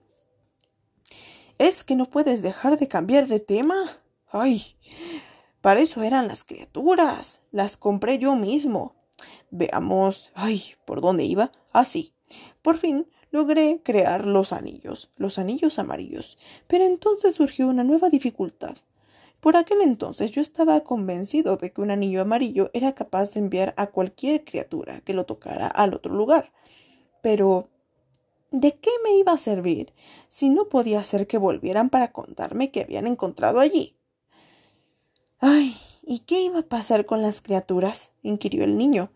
¿Es 1.57 1.83
que 1.83 1.95
no 1.95 2.09
puedes 2.09 2.41
dejar 2.41 2.79
de 2.79 2.87
cambiar 2.87 3.27
de 3.27 3.39
tema? 3.39 4.01
¡Ay! 4.31 4.75
Para 5.61 5.81
eso 5.81 6.03
eran 6.03 6.27
las 6.27 6.45
criaturas. 6.45 7.41
Las 7.51 7.75
compré 7.75 8.17
yo 8.17 8.35
mismo. 8.35 8.95
Veamos. 9.51 10.31
Ay, 10.35 10.75
¿por 10.85 11.01
dónde 11.01 11.25
iba? 11.25 11.51
Así. 11.73 12.13
Ah, 12.13 12.23
Por 12.61 12.77
fin 12.77 13.07
logré 13.31 13.81
crear 13.83 14.25
los 14.25 14.53
anillos, 14.53 15.11
los 15.17 15.37
anillos 15.37 15.79
amarillos. 15.79 16.37
Pero 16.67 16.85
entonces 16.85 17.35
surgió 17.35 17.67
una 17.67 17.83
nueva 17.83 18.09
dificultad. 18.09 18.77
Por 19.39 19.55
aquel 19.55 19.81
entonces 19.81 20.31
yo 20.31 20.41
estaba 20.41 20.81
convencido 20.81 21.55
de 21.57 21.71
que 21.71 21.81
un 21.81 21.91
anillo 21.91 22.21
amarillo 22.21 22.69
era 22.73 22.93
capaz 22.93 23.33
de 23.33 23.39
enviar 23.39 23.73
a 23.77 23.87
cualquier 23.87 24.43
criatura 24.43 25.01
que 25.01 25.13
lo 25.13 25.25
tocara 25.25 25.67
al 25.67 25.93
otro 25.93 26.13
lugar. 26.13 26.51
Pero 27.21 27.69
¿de 28.51 28.73
qué 28.75 28.91
me 29.03 29.15
iba 29.17 29.31
a 29.31 29.37
servir 29.37 29.93
si 30.27 30.49
no 30.49 30.67
podía 30.67 30.99
hacer 30.99 31.25
que 31.27 31.37
volvieran 31.37 31.89
para 31.89 32.11
contarme 32.11 32.71
que 32.71 32.81
habían 32.81 33.07
encontrado 33.07 33.59
allí? 33.59 33.95
Ay, 35.39 35.77
¿y 36.03 36.19
qué 36.19 36.41
iba 36.41 36.59
a 36.59 36.63
pasar 36.63 37.05
con 37.05 37.21
las 37.21 37.41
criaturas? 37.41 38.11
inquirió 38.23 38.65
el 38.65 38.77
niño. 38.77 39.09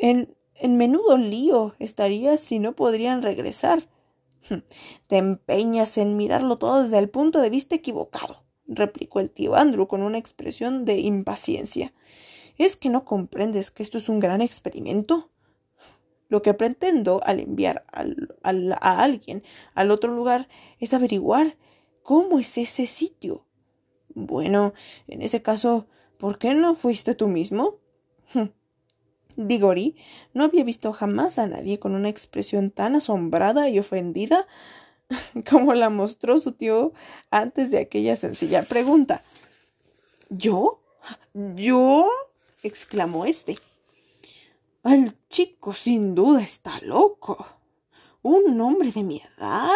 En, 0.00 0.36
en 0.54 0.76
menudo 0.76 1.16
lío 1.16 1.74
estarías 1.80 2.38
si 2.38 2.60
no 2.60 2.74
podrían 2.74 3.22
regresar. 3.22 3.88
Te 5.08 5.16
empeñas 5.16 5.98
en 5.98 6.16
mirarlo 6.16 6.58
todo 6.58 6.84
desde 6.84 6.98
el 6.98 7.10
punto 7.10 7.40
de 7.40 7.50
vista 7.50 7.74
equivocado, 7.74 8.43
replicó 8.66 9.20
el 9.20 9.30
tío 9.30 9.54
Andrew 9.54 9.86
con 9.86 10.02
una 10.02 10.18
expresión 10.18 10.84
de 10.84 10.98
impaciencia. 10.98 11.92
¿Es 12.56 12.76
que 12.76 12.88
no 12.88 13.04
comprendes 13.04 13.70
que 13.70 13.82
esto 13.82 13.98
es 13.98 14.08
un 14.08 14.20
gran 14.20 14.40
experimento? 14.40 15.30
Lo 16.28 16.42
que 16.42 16.54
pretendo 16.54 17.20
al 17.24 17.40
enviar 17.40 17.84
a 17.92 19.02
alguien 19.02 19.42
al 19.74 19.90
otro 19.90 20.12
lugar 20.12 20.48
es 20.80 20.94
averiguar 20.94 21.56
cómo 22.02 22.38
es 22.38 22.56
ese 22.58 22.86
sitio, 22.86 23.44
bueno, 24.14 24.74
en 25.08 25.22
ese 25.22 25.42
caso, 25.42 25.88
¿por 26.18 26.38
qué 26.38 26.54
no 26.54 26.76
fuiste 26.76 27.14
tú 27.14 27.28
mismo? 27.28 27.80
Digori 29.36 29.96
no 30.32 30.44
había 30.44 30.62
visto 30.62 30.92
jamás 30.92 31.38
a 31.38 31.48
nadie 31.48 31.80
con 31.80 31.96
una 31.96 32.08
expresión 32.08 32.70
tan 32.70 32.94
asombrada 32.94 33.68
y 33.68 33.80
ofendida 33.80 34.46
como 35.48 35.74
la 35.74 35.90
mostró 35.90 36.38
su 36.38 36.52
tío 36.52 36.92
antes 37.30 37.70
de 37.70 37.78
aquella 37.78 38.16
sencilla 38.16 38.62
pregunta. 38.62 39.22
¿Yo? 40.28 40.80
¿Yo? 41.34 42.08
exclamó 42.62 43.26
éste. 43.26 43.58
El 44.84 45.14
chico 45.28 45.72
sin 45.72 46.14
duda 46.14 46.42
está 46.42 46.80
loco 46.80 47.46
un 48.24 48.58
hombre 48.62 48.90
de 48.90 49.02
mi 49.02 49.20
edad 49.36 49.68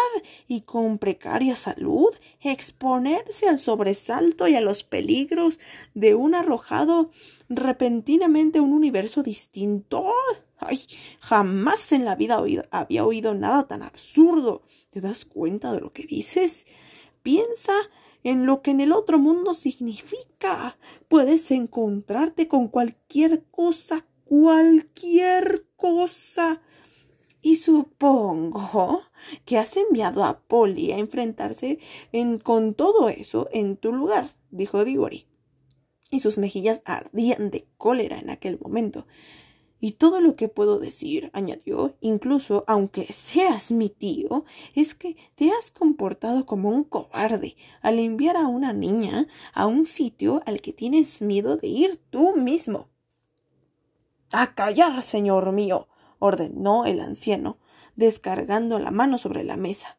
y 0.48 0.62
con 0.62 0.96
precaria 0.96 1.54
salud 1.54 2.08
exponerse 2.40 3.46
al 3.46 3.58
sobresalto 3.58 4.48
y 4.48 4.56
a 4.56 4.62
los 4.62 4.84
peligros 4.84 5.60
de 5.92 6.14
un 6.14 6.34
arrojado 6.34 7.10
repentinamente 7.50 8.58
a 8.58 8.62
un 8.62 8.72
universo 8.72 9.22
distinto. 9.22 10.12
Ay, 10.58 10.80
jamás 11.20 11.92
en 11.92 12.04
la 12.04 12.16
vida 12.16 12.42
había 12.70 13.04
oído 13.04 13.34
nada 13.34 13.66
tan 13.66 13.82
absurdo. 13.82 14.62
¿Te 14.90 15.00
das 15.00 15.24
cuenta 15.24 15.72
de 15.72 15.80
lo 15.80 15.92
que 15.92 16.04
dices? 16.04 16.66
Piensa 17.22 17.74
en 18.24 18.46
lo 18.46 18.62
que 18.62 18.72
en 18.72 18.80
el 18.80 18.92
otro 18.92 19.18
mundo 19.18 19.54
significa. 19.54 20.78
Puedes 21.08 21.50
encontrarte 21.50 22.48
con 22.48 22.68
cualquier 22.68 23.44
cosa, 23.50 24.06
cualquier 24.24 25.66
cosa 25.76 26.60
y 27.40 27.56
supongo 27.56 29.02
que 29.44 29.58
has 29.58 29.76
enviado 29.76 30.24
a 30.24 30.40
Polly 30.40 30.92
a 30.92 30.98
enfrentarse 30.98 31.78
con 32.42 32.74
todo 32.74 33.08
eso 33.08 33.48
en 33.52 33.76
tu 33.76 33.92
lugar, 33.92 34.28
dijo 34.50 34.84
Digori. 34.84 35.26
Y 36.10 36.20
sus 36.20 36.38
mejillas 36.38 36.82
ardían 36.84 37.50
de 37.50 37.68
cólera 37.76 38.18
en 38.18 38.30
aquel 38.30 38.58
momento. 38.60 39.06
Y 39.80 39.92
todo 39.92 40.20
lo 40.20 40.34
que 40.34 40.48
puedo 40.48 40.78
decir, 40.78 41.30
añadió, 41.32 41.94
incluso 42.00 42.64
aunque 42.66 43.12
seas 43.12 43.70
mi 43.70 43.88
tío, 43.88 44.44
es 44.74 44.94
que 44.94 45.16
te 45.36 45.52
has 45.52 45.70
comportado 45.70 46.46
como 46.46 46.70
un 46.70 46.82
cobarde 46.82 47.56
al 47.80 47.98
enviar 47.98 48.36
a 48.36 48.48
una 48.48 48.72
niña 48.72 49.28
a 49.52 49.66
un 49.66 49.86
sitio 49.86 50.42
al 50.46 50.60
que 50.60 50.72
tienes 50.72 51.22
miedo 51.22 51.56
de 51.56 51.68
ir 51.68 52.00
tú 52.10 52.36
mismo. 52.36 52.88
A 54.32 54.54
callar, 54.54 55.00
señor 55.02 55.52
mío, 55.52 55.88
ordenó 56.18 56.84
el 56.84 57.00
anciano, 57.00 57.58
descargando 57.96 58.78
la 58.78 58.90
mano 58.90 59.16
sobre 59.16 59.44
la 59.44 59.56
mesa. 59.56 59.98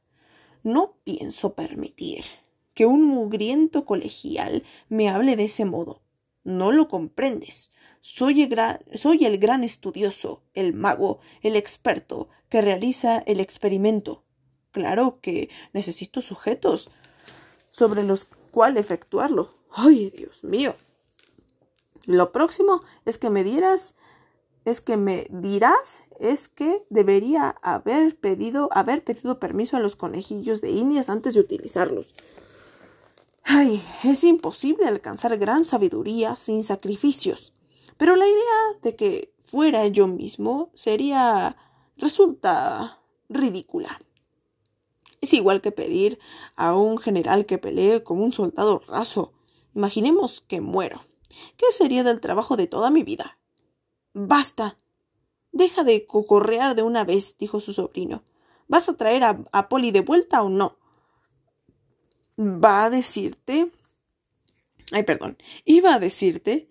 No 0.61 0.95
pienso 1.03 1.53
permitir 1.53 2.25
que 2.73 2.85
un 2.85 3.03
mugriento 3.03 3.85
colegial 3.85 4.63
me 4.89 5.09
hable 5.09 5.35
de 5.35 5.45
ese 5.45 5.65
modo. 5.65 6.01
No 6.43 6.71
lo 6.71 6.87
comprendes. 6.89 7.71
Soy 8.01 8.43
el, 8.43 8.49
gran, 8.49 8.79
soy 8.95 9.25
el 9.25 9.37
gran 9.37 9.63
estudioso, 9.63 10.41
el 10.53 10.73
mago, 10.73 11.19
el 11.41 11.55
experto 11.55 12.29
que 12.49 12.61
realiza 12.61 13.19
el 13.19 13.39
experimento. 13.39 14.23
Claro 14.71 15.19
que 15.21 15.49
necesito 15.73 16.21
sujetos 16.21 16.89
sobre 17.71 18.03
los 18.03 18.25
cuales 18.51 18.85
efectuarlo. 18.85 19.53
¡Ay, 19.71 20.11
Dios 20.11 20.43
mío! 20.43 20.75
Lo 22.05 22.31
próximo 22.31 22.81
es 23.05 23.17
que 23.17 23.29
me 23.29 23.43
dieras 23.43 23.95
es 24.65 24.81
que 24.81 24.97
me 24.97 25.27
dirás 25.29 26.03
es 26.19 26.49
que 26.49 26.83
debería 26.89 27.55
haber 27.61 28.17
pedido, 28.17 28.69
haber 28.71 29.03
pedido 29.03 29.39
permiso 29.39 29.77
a 29.77 29.79
los 29.79 29.95
conejillos 29.95 30.61
de 30.61 30.71
indias 30.71 31.09
antes 31.09 31.33
de 31.33 31.39
utilizarlos. 31.39 32.13
Ay, 33.43 33.81
es 34.03 34.23
imposible 34.23 34.85
alcanzar 34.85 35.37
gran 35.37 35.65
sabiduría 35.65 36.35
sin 36.35 36.63
sacrificios. 36.63 37.53
Pero 37.99 38.15
la 38.15 38.25
idea 38.25 38.79
de 38.81 38.95
que 38.95 39.33
fuera 39.43 39.85
yo 39.87 40.07
mismo 40.07 40.71
sería 40.73 41.57
resulta 41.97 43.01
ridícula. 43.27 43.99
Es 45.19 45.33
igual 45.33 45.59
que 45.59 45.73
pedir 45.73 46.17
a 46.55 46.77
un 46.77 46.97
general 46.97 47.45
que 47.45 47.57
pelee 47.57 48.01
como 48.01 48.23
un 48.23 48.31
soldado 48.31 48.79
raso. 48.87 49.33
Imaginemos 49.75 50.39
que 50.39 50.61
muero. 50.61 51.01
¿Qué 51.57 51.65
sería 51.73 52.05
del 52.05 52.21
trabajo 52.21 52.55
de 52.55 52.67
toda 52.67 52.89
mi 52.89 53.03
vida? 53.03 53.37
Basta. 54.13 54.77
Deja 55.51 55.83
de 55.83 56.05
cocorrear 56.05 56.75
de 56.75 56.83
una 56.83 57.03
vez, 57.03 57.35
dijo 57.37 57.59
su 57.59 57.73
sobrino. 57.73 58.23
¿Vas 58.69 58.87
a 58.87 58.95
traer 58.95 59.25
a, 59.25 59.43
a 59.51 59.67
Polly 59.67 59.91
de 59.91 60.01
vuelta 60.01 60.41
o 60.41 60.47
no? 60.47 60.77
Va 62.39 62.85
a 62.85 62.89
decirte. 62.89 63.73
Ay, 64.93 65.03
perdón. 65.03 65.37
Iba 65.65 65.95
a 65.95 65.99
decirte 65.99 66.69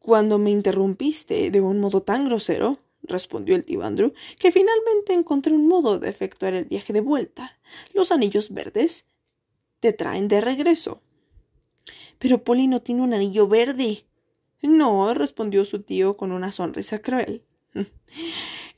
cuando 0.00 0.38
me 0.38 0.50
interrumpiste 0.50 1.50
de 1.50 1.60
un 1.60 1.78
modo 1.78 2.02
tan 2.02 2.24
grosero 2.24 2.78
respondió 3.02 3.54
el 3.54 3.64
tío 3.64 3.82
Andrew, 3.84 4.12
que 4.38 4.52
finalmente 4.52 5.12
encontré 5.12 5.52
un 5.52 5.66
modo 5.66 5.98
de 5.98 6.08
efectuar 6.08 6.54
el 6.54 6.64
viaje 6.64 6.92
de 6.92 7.00
vuelta. 7.00 7.58
Los 7.92 8.12
anillos 8.12 8.52
verdes 8.52 9.06
te 9.80 9.92
traen 9.92 10.28
de 10.28 10.40
regreso. 10.40 11.02
Pero 12.18 12.44
Polly 12.44 12.66
no 12.66 12.82
tiene 12.82 13.02
un 13.02 13.14
anillo 13.14 13.48
verde. 13.48 14.04
No, 14.62 15.14
respondió 15.14 15.64
su 15.64 15.82
tío 15.82 16.16
con 16.16 16.32
una 16.32 16.52
sonrisa 16.52 16.98
cruel. 16.98 17.44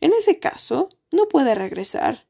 En 0.01 0.13
ese 0.15 0.41
caso, 0.41 0.89
no 1.13 1.29
puede 1.29 1.55
regresar. 1.55 2.27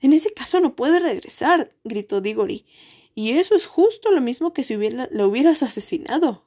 En 0.00 0.12
ese 0.12 0.34
caso 0.34 0.58
no 0.58 0.74
puede 0.74 0.98
regresar, 0.98 1.76
gritó 1.84 2.20
Diggory. 2.20 2.66
Y 3.14 3.34
eso 3.38 3.54
es 3.54 3.66
justo 3.66 4.10
lo 4.10 4.20
mismo 4.20 4.52
que 4.52 4.64
si 4.64 4.74
hubiera, 4.74 5.08
lo 5.12 5.28
hubieras 5.28 5.62
asesinado. 5.62 6.44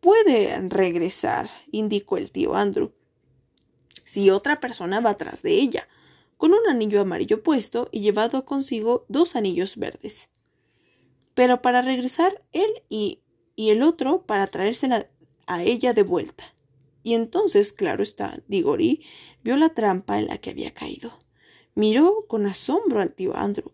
Puede 0.00 0.58
regresar, 0.68 1.50
indicó 1.70 2.16
el 2.16 2.32
tío 2.32 2.54
Andrew, 2.54 2.92
si 4.04 4.30
otra 4.30 4.58
persona 4.58 5.00
va 5.00 5.10
atrás 5.10 5.42
de 5.42 5.52
ella, 5.52 5.86
con 6.36 6.54
un 6.54 6.66
anillo 6.68 7.02
amarillo 7.02 7.42
puesto 7.42 7.88
y 7.92 8.00
llevado 8.00 8.46
consigo 8.46 9.04
dos 9.08 9.36
anillos 9.36 9.76
verdes. 9.76 10.30
Pero 11.34 11.62
para 11.62 11.82
regresar 11.82 12.42
él 12.52 12.82
y, 12.88 13.22
el 13.56 13.82
otro 13.82 14.24
para 14.24 14.46
traérsela 14.46 15.06
a 15.46 15.62
ella 15.62 15.92
de 15.92 16.02
vuelta. 16.02 16.56
Y 17.02 17.12
entonces, 17.12 17.74
claro 17.74 18.02
está, 18.02 18.42
Diggory 18.48 19.04
vio 19.44 19.56
la 19.56 19.68
trampa 19.68 20.18
en 20.18 20.28
la 20.28 20.38
que 20.38 20.50
había 20.50 20.72
caído. 20.72 21.20
Miró 21.74 22.24
con 22.26 22.46
asombro 22.46 23.00
al 23.00 23.14
tío 23.14 23.36
Andrew, 23.36 23.72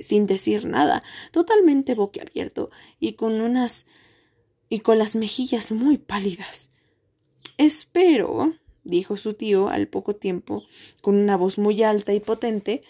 sin 0.00 0.26
decir 0.26 0.66
nada, 0.66 1.04
totalmente 1.30 1.94
boquiabierto 1.94 2.68
y 2.98 3.12
con 3.14 3.40
unas 3.40 3.86
y 4.72 4.80
con 4.80 4.98
las 4.98 5.16
mejillas 5.16 5.70
muy 5.70 5.98
pálidas. 5.98 6.70
Espero, 7.58 8.54
dijo 8.84 9.18
su 9.18 9.34
tío 9.34 9.68
al 9.68 9.86
poco 9.86 10.16
tiempo, 10.16 10.62
con 11.02 11.16
una 11.16 11.36
voz 11.36 11.58
muy 11.58 11.82
alta 11.82 12.14
y 12.14 12.20
potente, 12.20 12.80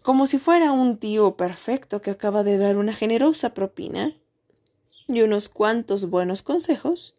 como 0.00 0.26
si 0.26 0.38
fuera 0.38 0.72
un 0.72 0.96
tío 0.96 1.36
perfecto 1.36 2.00
que 2.00 2.10
acaba 2.10 2.42
de 2.42 2.56
dar 2.56 2.78
una 2.78 2.94
generosa 2.94 3.52
propina 3.52 4.16
y 5.08 5.20
unos 5.20 5.50
cuantos 5.50 6.08
buenos 6.08 6.40
consejos. 6.40 7.18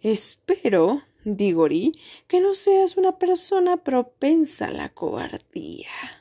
Espero, 0.00 1.02
Digori, 1.24 1.98
que 2.28 2.40
no 2.40 2.54
seas 2.54 2.96
una 2.96 3.18
persona 3.18 3.78
propensa 3.78 4.66
a 4.66 4.70
la 4.70 4.90
cobardía. 4.90 6.19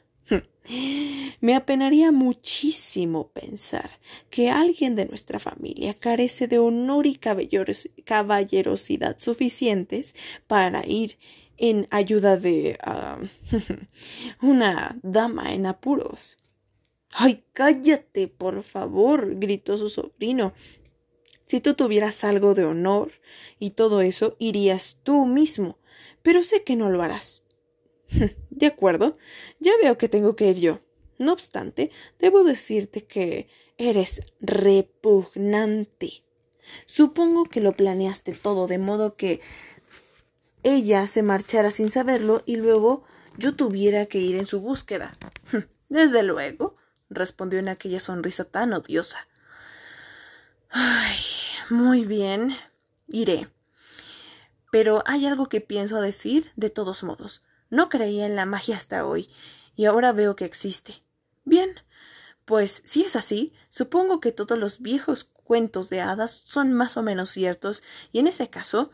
Me 1.41 1.55
apenaría 1.55 2.11
muchísimo 2.11 3.29
pensar 3.29 3.89
que 4.29 4.49
alguien 4.49 4.95
de 4.95 5.05
nuestra 5.05 5.39
familia 5.39 5.93
carece 5.95 6.47
de 6.47 6.59
honor 6.59 7.07
y 7.07 7.15
caballerosidad 7.15 9.19
suficientes 9.19 10.15
para 10.47 10.86
ir 10.86 11.17
en 11.58 11.88
ayuda 11.91 12.38
de 12.38 12.77
ah, 12.82 13.19
una 14.41 14.99
dama 15.01 15.53
en 15.53 15.65
apuros. 15.65 16.38
Ay, 17.13 17.43
cállate, 17.53 18.27
por 18.27 18.62
favor, 18.63 19.39
gritó 19.39 19.77
su 19.77 19.89
sobrino. 19.89 20.53
Si 21.45 21.62
tú 21.62 21.73
tuvieras 21.73 22.23
algo 22.23 22.53
de 22.53 22.65
honor 22.65 23.12
y 23.58 23.71
todo 23.71 24.01
eso, 24.01 24.36
irías 24.38 24.97
tú 25.01 25.25
mismo, 25.25 25.79
pero 26.21 26.43
sé 26.43 26.63
que 26.63 26.75
no 26.75 26.89
lo 26.89 27.01
harás. 27.01 27.43
De 28.50 28.65
acuerdo, 28.65 29.17
ya 29.60 29.72
veo 29.82 29.98
que 29.98 30.10
tengo 30.10 30.36
que 30.36 30.48
ir 30.50 30.58
yo. 30.58 30.82
No 31.17 31.34
obstante, 31.34 31.91
debo 32.17 32.43
decirte 32.43 33.06
que 33.06 33.48
eres 33.78 34.22
repugnante. 34.39 36.24
Supongo 36.86 37.45
que 37.45 37.62
lo 37.62 37.74
planeaste 37.74 38.34
todo 38.34 38.67
de 38.67 38.78
modo 38.78 39.15
que 39.15 39.41
ella 40.63 41.08
se 41.08 41.24
marchara 41.24 41.72
sin 41.72 41.89
saberlo 41.89 42.43
y 42.45 42.58
luego 42.58 43.04
yo 43.38 43.56
tuviera 43.56 44.06
que 44.06 44.19
ir 44.19 44.36
en 44.36 44.45
su 44.45 44.60
búsqueda. 44.60 45.13
Desde 45.89 46.24
luego, 46.24 46.76
respondió 47.10 47.60
en 47.60 47.69
aquella 47.69 48.00
sonrisa 48.00 48.45
tan 48.45 48.74
odiosa. 48.74 49.28
Ay, 50.69 51.17
muy 51.69 52.06
bien, 52.06 52.56
iré. 53.08 53.50
Pero 54.72 55.02
hay 55.06 55.26
algo 55.26 55.48
que 55.48 55.62
pienso 55.62 56.00
decir 56.02 56.52
de 56.56 56.69
todos 56.69 57.04
modos. 57.04 57.43
No 57.69 57.89
creía 57.89 58.25
en 58.25 58.36
la 58.36 58.45
magia 58.45 58.75
hasta 58.75 59.05
hoy, 59.05 59.29
y 59.75 59.86
ahora 59.86 60.12
veo 60.12 60.36
que 60.36 60.45
existe. 60.45 61.03
Bien, 61.45 61.69
pues 62.45 62.82
si 62.84 63.03
es 63.03 63.15
así, 63.15 63.53
supongo 63.69 64.19
que 64.19 64.32
todos 64.32 64.58
los 64.58 64.79
viejos 64.82 65.23
cuentos 65.23 65.89
de 65.89 66.01
hadas 66.01 66.41
son 66.45 66.73
más 66.73 66.97
o 66.97 67.03
menos 67.03 67.29
ciertos, 67.29 67.84
y 68.12 68.19
en 68.19 68.27
ese 68.27 68.49
caso 68.49 68.91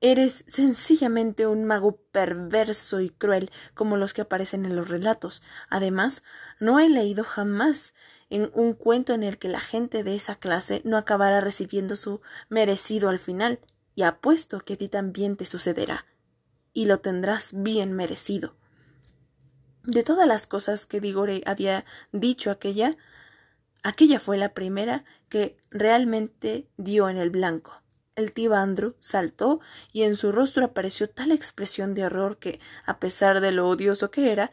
eres 0.00 0.44
sencillamente 0.46 1.46
un 1.46 1.64
mago 1.64 1.96
perverso 2.10 3.00
y 3.00 3.10
cruel 3.10 3.50
como 3.74 3.96
los 3.96 4.14
que 4.14 4.22
aparecen 4.22 4.64
en 4.64 4.76
los 4.76 4.88
relatos. 4.88 5.42
Además, 5.68 6.22
no 6.60 6.80
he 6.80 6.88
leído 6.88 7.24
jamás 7.24 7.94
en 8.30 8.50
un 8.54 8.72
cuento 8.74 9.12
en 9.14 9.22
el 9.22 9.38
que 9.38 9.48
la 9.48 9.60
gente 9.60 10.04
de 10.04 10.16
esa 10.16 10.36
clase 10.36 10.82
no 10.84 10.96
acabara 10.96 11.40
recibiendo 11.40 11.96
su 11.96 12.20
merecido 12.48 13.08
al 13.08 13.18
final, 13.18 13.60
y 13.94 14.02
apuesto 14.02 14.60
que 14.60 14.74
a 14.74 14.76
ti 14.76 14.88
también 14.88 15.36
te 15.36 15.46
sucederá 15.46 16.04
y 16.74 16.84
lo 16.84 16.98
tendrás 17.00 17.52
bien 17.54 17.94
merecido. 17.94 18.54
De 19.84 20.02
todas 20.02 20.26
las 20.26 20.46
cosas 20.46 20.84
que 20.84 21.00
Digore 21.00 21.42
había 21.46 21.86
dicho 22.12 22.50
aquella, 22.50 22.96
aquella 23.82 24.18
fue 24.18 24.36
la 24.36 24.52
primera 24.52 25.04
que 25.28 25.56
realmente 25.70 26.68
dio 26.76 27.08
en 27.08 27.16
el 27.16 27.30
blanco. 27.30 27.82
El 28.16 28.32
tío 28.32 28.54
Andrew 28.54 28.96
saltó 28.98 29.60
y 29.92 30.02
en 30.02 30.16
su 30.16 30.32
rostro 30.32 30.64
apareció 30.64 31.08
tal 31.08 31.32
expresión 31.32 31.94
de 31.94 32.04
horror 32.04 32.38
que, 32.38 32.60
a 32.84 32.98
pesar 32.98 33.40
de 33.40 33.52
lo 33.52 33.68
odioso 33.68 34.10
que 34.10 34.32
era, 34.32 34.52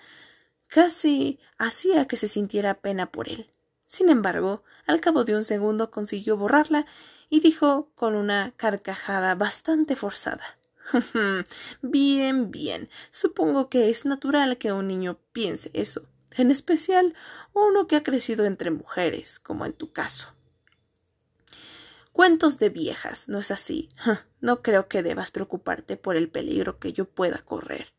casi 0.67 1.39
hacía 1.57 2.07
que 2.07 2.17
se 2.17 2.27
sintiera 2.27 2.79
pena 2.81 3.11
por 3.11 3.29
él. 3.29 3.51
Sin 3.85 4.09
embargo, 4.09 4.63
al 4.87 5.01
cabo 5.01 5.23
de 5.23 5.35
un 5.35 5.43
segundo 5.43 5.91
consiguió 5.91 6.37
borrarla 6.37 6.85
y 7.29 7.39
dijo 7.39 7.91
con 7.95 8.15
una 8.15 8.53
carcajada 8.57 9.35
bastante 9.35 9.95
forzada 9.95 10.60
bien, 11.81 12.51
bien. 12.51 12.89
Supongo 13.09 13.69
que 13.69 13.89
es 13.89 14.05
natural 14.05 14.57
que 14.57 14.73
un 14.73 14.87
niño 14.87 15.19
piense 15.31 15.71
eso, 15.73 16.07
en 16.37 16.51
especial 16.51 17.13
uno 17.53 17.87
que 17.87 17.95
ha 17.95 18.03
crecido 18.03 18.45
entre 18.45 18.71
mujeres, 18.71 19.39
como 19.39 19.65
en 19.65 19.73
tu 19.73 19.91
caso. 19.91 20.29
Cuentos 22.11 22.59
de 22.59 22.69
viejas, 22.69 23.29
¿no 23.29 23.39
es 23.39 23.51
así? 23.51 23.89
No 24.41 24.63
creo 24.63 24.87
que 24.87 25.03
debas 25.03 25.29
preocuparte 25.29 25.97
por 25.97 26.15
el 26.15 26.27
peligro 26.27 26.79
que 26.79 26.93
yo 26.93 27.05
pueda 27.05 27.37
correr. 27.37 27.93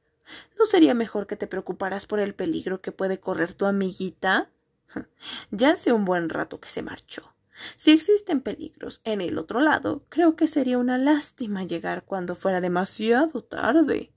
¿No 0.58 0.66
sería 0.66 0.92
mejor 0.92 1.28
que 1.28 1.36
te 1.36 1.46
preocuparas 1.46 2.04
por 2.04 2.18
el 2.18 2.34
peligro 2.34 2.82
que 2.82 2.90
puede 2.90 3.20
correr 3.20 3.54
tu 3.54 3.64
amiguita? 3.66 4.50
Ya 5.52 5.70
hace 5.70 5.92
un 5.92 6.04
buen 6.04 6.28
rato 6.28 6.60
que 6.60 6.68
se 6.68 6.82
marchó. 6.82 7.31
Si 7.76 7.90
existen 7.90 8.40
peligros 8.40 9.00
en 9.04 9.20
el 9.20 9.38
otro 9.38 9.60
lado, 9.60 10.04
creo 10.08 10.36
que 10.36 10.46
sería 10.46 10.78
una 10.78 10.98
lástima 10.98 11.64
llegar 11.64 12.04
cuando 12.04 12.36
fuera 12.36 12.60
demasiado 12.60 13.42
tarde. 13.44 14.12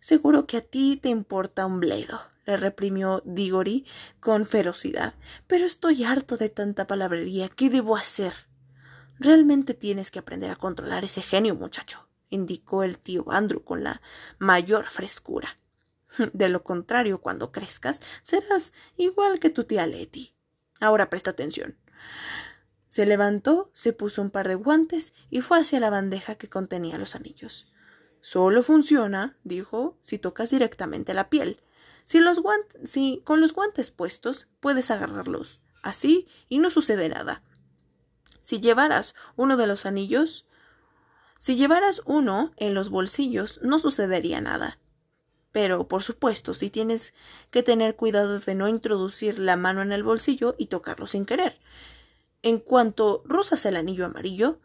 Seguro 0.00 0.46
que 0.46 0.58
a 0.58 0.60
ti 0.60 0.98
te 1.00 1.08
importa 1.08 1.66
un 1.66 1.80
bledo, 1.80 2.20
le 2.46 2.56
reprimió 2.56 3.22
Diggory 3.26 3.84
con 4.20 4.46
ferocidad. 4.46 5.14
Pero 5.46 5.66
estoy 5.66 6.04
harto 6.04 6.36
de 6.36 6.48
tanta 6.48 6.86
palabrería. 6.86 7.48
¿Qué 7.48 7.68
debo 7.68 7.96
hacer? 7.96 8.32
Realmente 9.18 9.74
tienes 9.74 10.10
que 10.10 10.20
aprender 10.20 10.50
a 10.50 10.56
controlar 10.56 11.04
ese 11.04 11.22
genio, 11.22 11.54
muchacho, 11.56 12.08
indicó 12.30 12.84
el 12.84 12.98
tío 12.98 13.30
Andrew 13.30 13.62
con 13.64 13.82
la 13.82 14.00
mayor 14.38 14.86
frescura. 14.86 15.58
De 16.32 16.48
lo 16.48 16.62
contrario, 16.62 17.20
cuando 17.20 17.52
crezcas, 17.52 18.00
serás 18.22 18.72
igual 18.96 19.40
que 19.40 19.50
tu 19.50 19.64
tía 19.64 19.86
Letty. 19.86 20.34
Ahora 20.80 21.10
presta 21.10 21.30
atención. 21.30 21.76
Se 22.88 23.06
levantó, 23.06 23.70
se 23.72 23.92
puso 23.92 24.22
un 24.22 24.30
par 24.30 24.48
de 24.48 24.54
guantes 24.54 25.14
y 25.30 25.40
fue 25.40 25.60
hacia 25.60 25.80
la 25.80 25.90
bandeja 25.90 26.36
que 26.36 26.48
contenía 26.48 26.98
los 26.98 27.14
anillos. 27.14 27.72
Solo 28.20 28.62
funciona, 28.62 29.36
dijo, 29.44 29.98
si 30.02 30.18
tocas 30.18 30.50
directamente 30.50 31.14
la 31.14 31.28
piel. 31.28 31.62
Si, 32.04 32.20
los 32.20 32.40
si 32.84 33.22
con 33.24 33.40
los 33.40 33.52
guantes 33.52 33.90
puestos 33.90 34.48
puedes 34.60 34.90
agarrarlos 34.90 35.60
así 35.82 36.26
y 36.48 36.58
no 36.58 36.70
sucede 36.70 37.08
nada. 37.08 37.42
Si 38.42 38.60
llevaras 38.60 39.14
uno 39.36 39.56
de 39.56 39.66
los 39.66 39.86
anillos, 39.86 40.46
Si 41.40 41.54
llevaras 41.54 42.02
uno 42.04 42.52
en 42.56 42.74
los 42.74 42.90
bolsillos 42.90 43.60
no 43.62 43.78
sucedería 43.78 44.40
nada. 44.40 44.80
Pero, 45.52 45.88
por 45.88 46.02
supuesto, 46.02 46.54
si 46.54 46.70
tienes 46.70 47.14
que 47.50 47.62
tener 47.62 47.96
cuidado 47.96 48.38
de 48.38 48.54
no 48.54 48.68
introducir 48.68 49.38
la 49.38 49.56
mano 49.56 49.82
en 49.82 49.92
el 49.92 50.04
bolsillo 50.04 50.54
y 50.58 50.66
tocarlo 50.66 51.06
sin 51.06 51.24
querer. 51.24 51.60
En 52.42 52.58
cuanto 52.58 53.22
rozas 53.24 53.64
el 53.66 53.76
anillo 53.76 54.04
amarillo, 54.04 54.60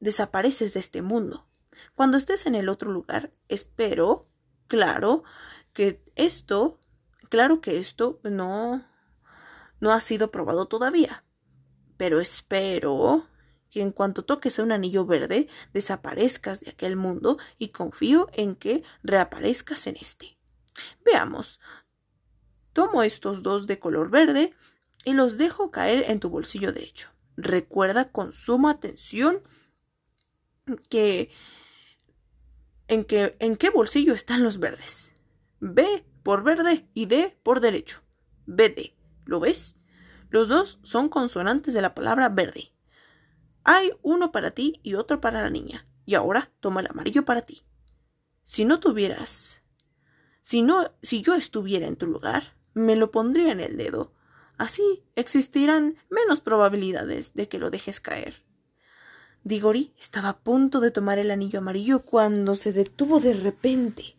desapareces 0.00 0.74
de 0.74 0.80
este 0.80 1.02
mundo. 1.02 1.46
Cuando 1.94 2.16
estés 2.16 2.46
en 2.46 2.54
el 2.54 2.68
otro 2.68 2.90
lugar, 2.90 3.30
espero, 3.48 4.26
claro, 4.66 5.24
que 5.72 6.02
esto, 6.16 6.78
claro 7.28 7.60
que 7.60 7.78
esto 7.78 8.20
no, 8.22 8.84
no 9.80 9.92
ha 9.92 10.00
sido 10.00 10.30
probado 10.30 10.66
todavía. 10.66 11.24
Pero 11.96 12.20
espero 12.20 13.27
que 13.70 13.82
en 13.82 13.92
cuanto 13.92 14.24
toques 14.24 14.58
a 14.58 14.62
un 14.62 14.72
anillo 14.72 15.04
verde, 15.04 15.48
desaparezcas 15.72 16.60
de 16.60 16.70
aquel 16.70 16.96
mundo 16.96 17.38
y 17.58 17.68
confío 17.68 18.28
en 18.32 18.54
que 18.54 18.82
reaparezcas 19.02 19.86
en 19.86 19.96
este. 19.96 20.38
Veamos. 21.04 21.60
Tomo 22.72 23.02
estos 23.02 23.42
dos 23.42 23.66
de 23.66 23.78
color 23.78 24.10
verde 24.10 24.54
y 25.04 25.12
los 25.14 25.38
dejo 25.38 25.70
caer 25.70 26.10
en 26.10 26.20
tu 26.20 26.30
bolsillo 26.30 26.72
derecho. 26.72 27.10
Recuerda 27.36 28.10
con 28.10 28.32
suma 28.32 28.70
atención 28.70 29.42
que 30.88 31.30
en, 32.88 33.04
que, 33.04 33.36
en 33.38 33.56
qué 33.56 33.70
bolsillo 33.70 34.14
están 34.14 34.42
los 34.42 34.58
verdes. 34.58 35.12
B 35.60 36.04
por 36.22 36.42
verde 36.42 36.88
y 36.94 37.06
D 37.06 37.36
por 37.42 37.60
derecho. 37.60 38.02
BD. 38.46 38.94
¿Lo 39.24 39.40
ves? 39.40 39.76
Los 40.30 40.48
dos 40.48 40.78
son 40.82 41.08
consonantes 41.08 41.74
de 41.74 41.82
la 41.82 41.94
palabra 41.94 42.28
verde. 42.28 42.72
Hay 43.70 43.92
uno 44.00 44.32
para 44.32 44.52
ti 44.52 44.80
y 44.82 44.94
otro 44.94 45.20
para 45.20 45.42
la 45.42 45.50
niña. 45.50 45.86
Y 46.06 46.14
ahora 46.14 46.50
toma 46.60 46.80
el 46.80 46.86
amarillo 46.86 47.26
para 47.26 47.42
ti. 47.42 47.64
Si 48.42 48.64
no 48.64 48.80
tuvieras. 48.80 49.62
Si 50.40 50.62
no. 50.62 50.94
Si 51.02 51.20
yo 51.20 51.34
estuviera 51.34 51.86
en 51.86 51.96
tu 51.96 52.06
lugar, 52.06 52.56
me 52.72 52.96
lo 52.96 53.10
pondría 53.10 53.52
en 53.52 53.60
el 53.60 53.76
dedo. 53.76 54.14
Así 54.56 55.04
existirán 55.16 55.98
menos 56.08 56.40
probabilidades 56.40 57.34
de 57.34 57.46
que 57.50 57.58
lo 57.58 57.70
dejes 57.70 58.00
caer. 58.00 58.42
Digori 59.44 59.92
estaba 60.00 60.30
a 60.30 60.38
punto 60.38 60.80
de 60.80 60.90
tomar 60.90 61.18
el 61.18 61.30
anillo 61.30 61.58
amarillo 61.58 62.06
cuando 62.06 62.54
se 62.54 62.72
detuvo 62.72 63.20
de 63.20 63.34
repente. 63.34 64.16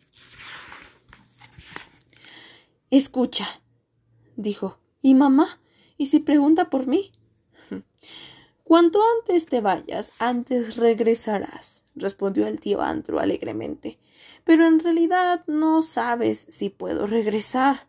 Escucha, 2.88 3.48
dijo. 4.36 4.78
¿Y 5.02 5.16
mamá? 5.16 5.58
¿Y 5.96 6.06
si 6.06 6.20
pregunta 6.20 6.70
por 6.70 6.86
mí? 6.86 7.10
Cuanto 8.70 9.00
antes 9.18 9.46
te 9.46 9.60
vayas, 9.60 10.12
antes 10.20 10.76
regresarás, 10.76 11.84
respondió 11.96 12.46
el 12.46 12.60
tío 12.60 12.80
Andrew 12.80 13.18
alegremente. 13.18 13.98
Pero 14.44 14.64
en 14.64 14.78
realidad 14.78 15.42
no 15.48 15.82
sabes 15.82 16.38
si 16.38 16.68
puedo 16.68 17.08
regresar. 17.08 17.88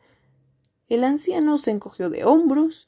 El 0.88 1.04
anciano 1.04 1.60
se 1.60 1.70
encogió 1.70 2.10
de 2.10 2.26
hombros, 2.26 2.88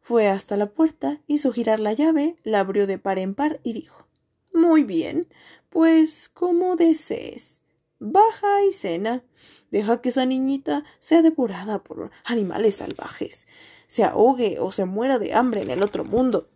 fue 0.00 0.26
hasta 0.26 0.56
la 0.56 0.72
puerta, 0.72 1.20
hizo 1.28 1.52
girar 1.52 1.78
la 1.78 1.92
llave, 1.92 2.34
la 2.42 2.58
abrió 2.58 2.88
de 2.88 2.98
par 2.98 3.20
en 3.20 3.36
par 3.36 3.60
y 3.62 3.74
dijo 3.74 4.08
Muy 4.52 4.82
bien, 4.82 5.28
pues 5.68 6.28
como 6.28 6.74
desees. 6.74 7.62
Baja 8.00 8.64
y 8.68 8.72
cena. 8.72 9.22
Deja 9.70 10.00
que 10.00 10.08
esa 10.08 10.26
niñita 10.26 10.82
sea 10.98 11.22
devorada 11.22 11.84
por 11.84 12.10
animales 12.24 12.74
salvajes, 12.74 13.46
se 13.86 14.02
ahogue 14.02 14.58
o 14.58 14.72
se 14.72 14.84
muera 14.84 15.20
de 15.20 15.32
hambre 15.32 15.62
en 15.62 15.70
el 15.70 15.84
otro 15.84 16.04
mundo 16.04 16.48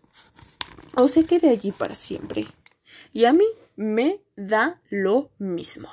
o 0.96 1.08
se 1.08 1.24
quede 1.24 1.50
allí 1.50 1.72
para 1.72 1.94
siempre. 1.94 2.46
Y 3.12 3.24
a 3.24 3.32
mí 3.32 3.46
me 3.76 4.20
da 4.36 4.80
lo 4.90 5.30
mismo. 5.38 5.88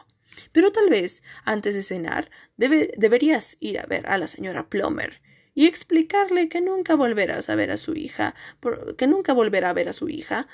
Pero 0.51 0.71
tal 0.71 0.89
vez, 0.89 1.23
antes 1.43 1.75
de 1.75 1.83
cenar, 1.83 2.29
deberías 2.57 3.57
ir 3.59 3.79
a 3.79 3.85
ver 3.85 4.07
a 4.07 4.17
la 4.17 4.27
señora 4.27 4.69
Plummer 4.69 5.21
y 5.53 5.67
explicarle 5.67 6.49
que 6.49 6.61
nunca 6.61 6.95
volverás 6.95 7.49
a 7.49 7.55
ver 7.55 7.71
a 7.71 7.77
su 7.77 7.93
hija, 7.93 8.35
que 8.97 9.07
nunca 9.07 9.33
volverá 9.33 9.69
a 9.69 9.73
ver 9.73 9.89
a 9.89 9.93
su 9.93 10.09
hija, 10.09 10.47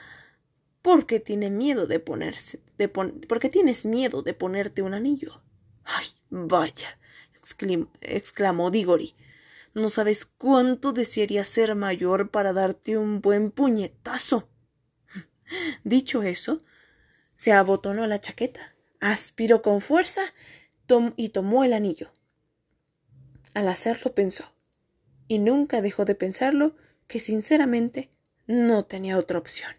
porque 0.82 1.20
tiene 1.20 1.50
miedo 1.50 1.86
de 1.86 2.00
ponerse, 2.00 2.62
porque 3.28 3.50
tienes 3.50 3.86
miedo 3.86 4.22
de 4.22 4.34
ponerte 4.34 4.82
un 4.82 4.94
anillo. 4.94 5.42
Ay, 5.84 6.08
vaya, 6.30 7.00
exclamó 8.02 8.72
Digori. 8.72 9.16
No 9.78 9.92
sabes 9.92 10.26
cuánto 10.26 10.92
desearía 10.92 11.44
ser 11.44 11.76
mayor 11.76 12.32
para 12.32 12.52
darte 12.52 12.98
un 12.98 13.22
buen 13.22 13.52
puñetazo. 13.52 14.50
Dicho 15.84 16.24
eso, 16.24 16.58
se 17.36 17.54
abotonó 17.54 18.08
la 18.08 18.20
chaqueta, 18.20 18.76
aspiró 19.00 19.62
con 19.62 19.82
fuerza 19.82 20.24
y 21.16 21.30
tomó 21.30 21.64
el 21.64 21.74
anillo. 21.74 22.12
Al 23.54 23.68
hacerlo 23.68 24.16
pensó, 24.16 24.52
y 25.28 25.38
nunca 25.38 25.80
dejó 25.80 26.06
de 26.06 26.16
pensarlo, 26.16 26.76
que 27.06 27.20
sinceramente 27.20 28.10
no 28.48 28.86
tenía 28.86 29.16
otra 29.20 29.38
opción. 29.38 29.72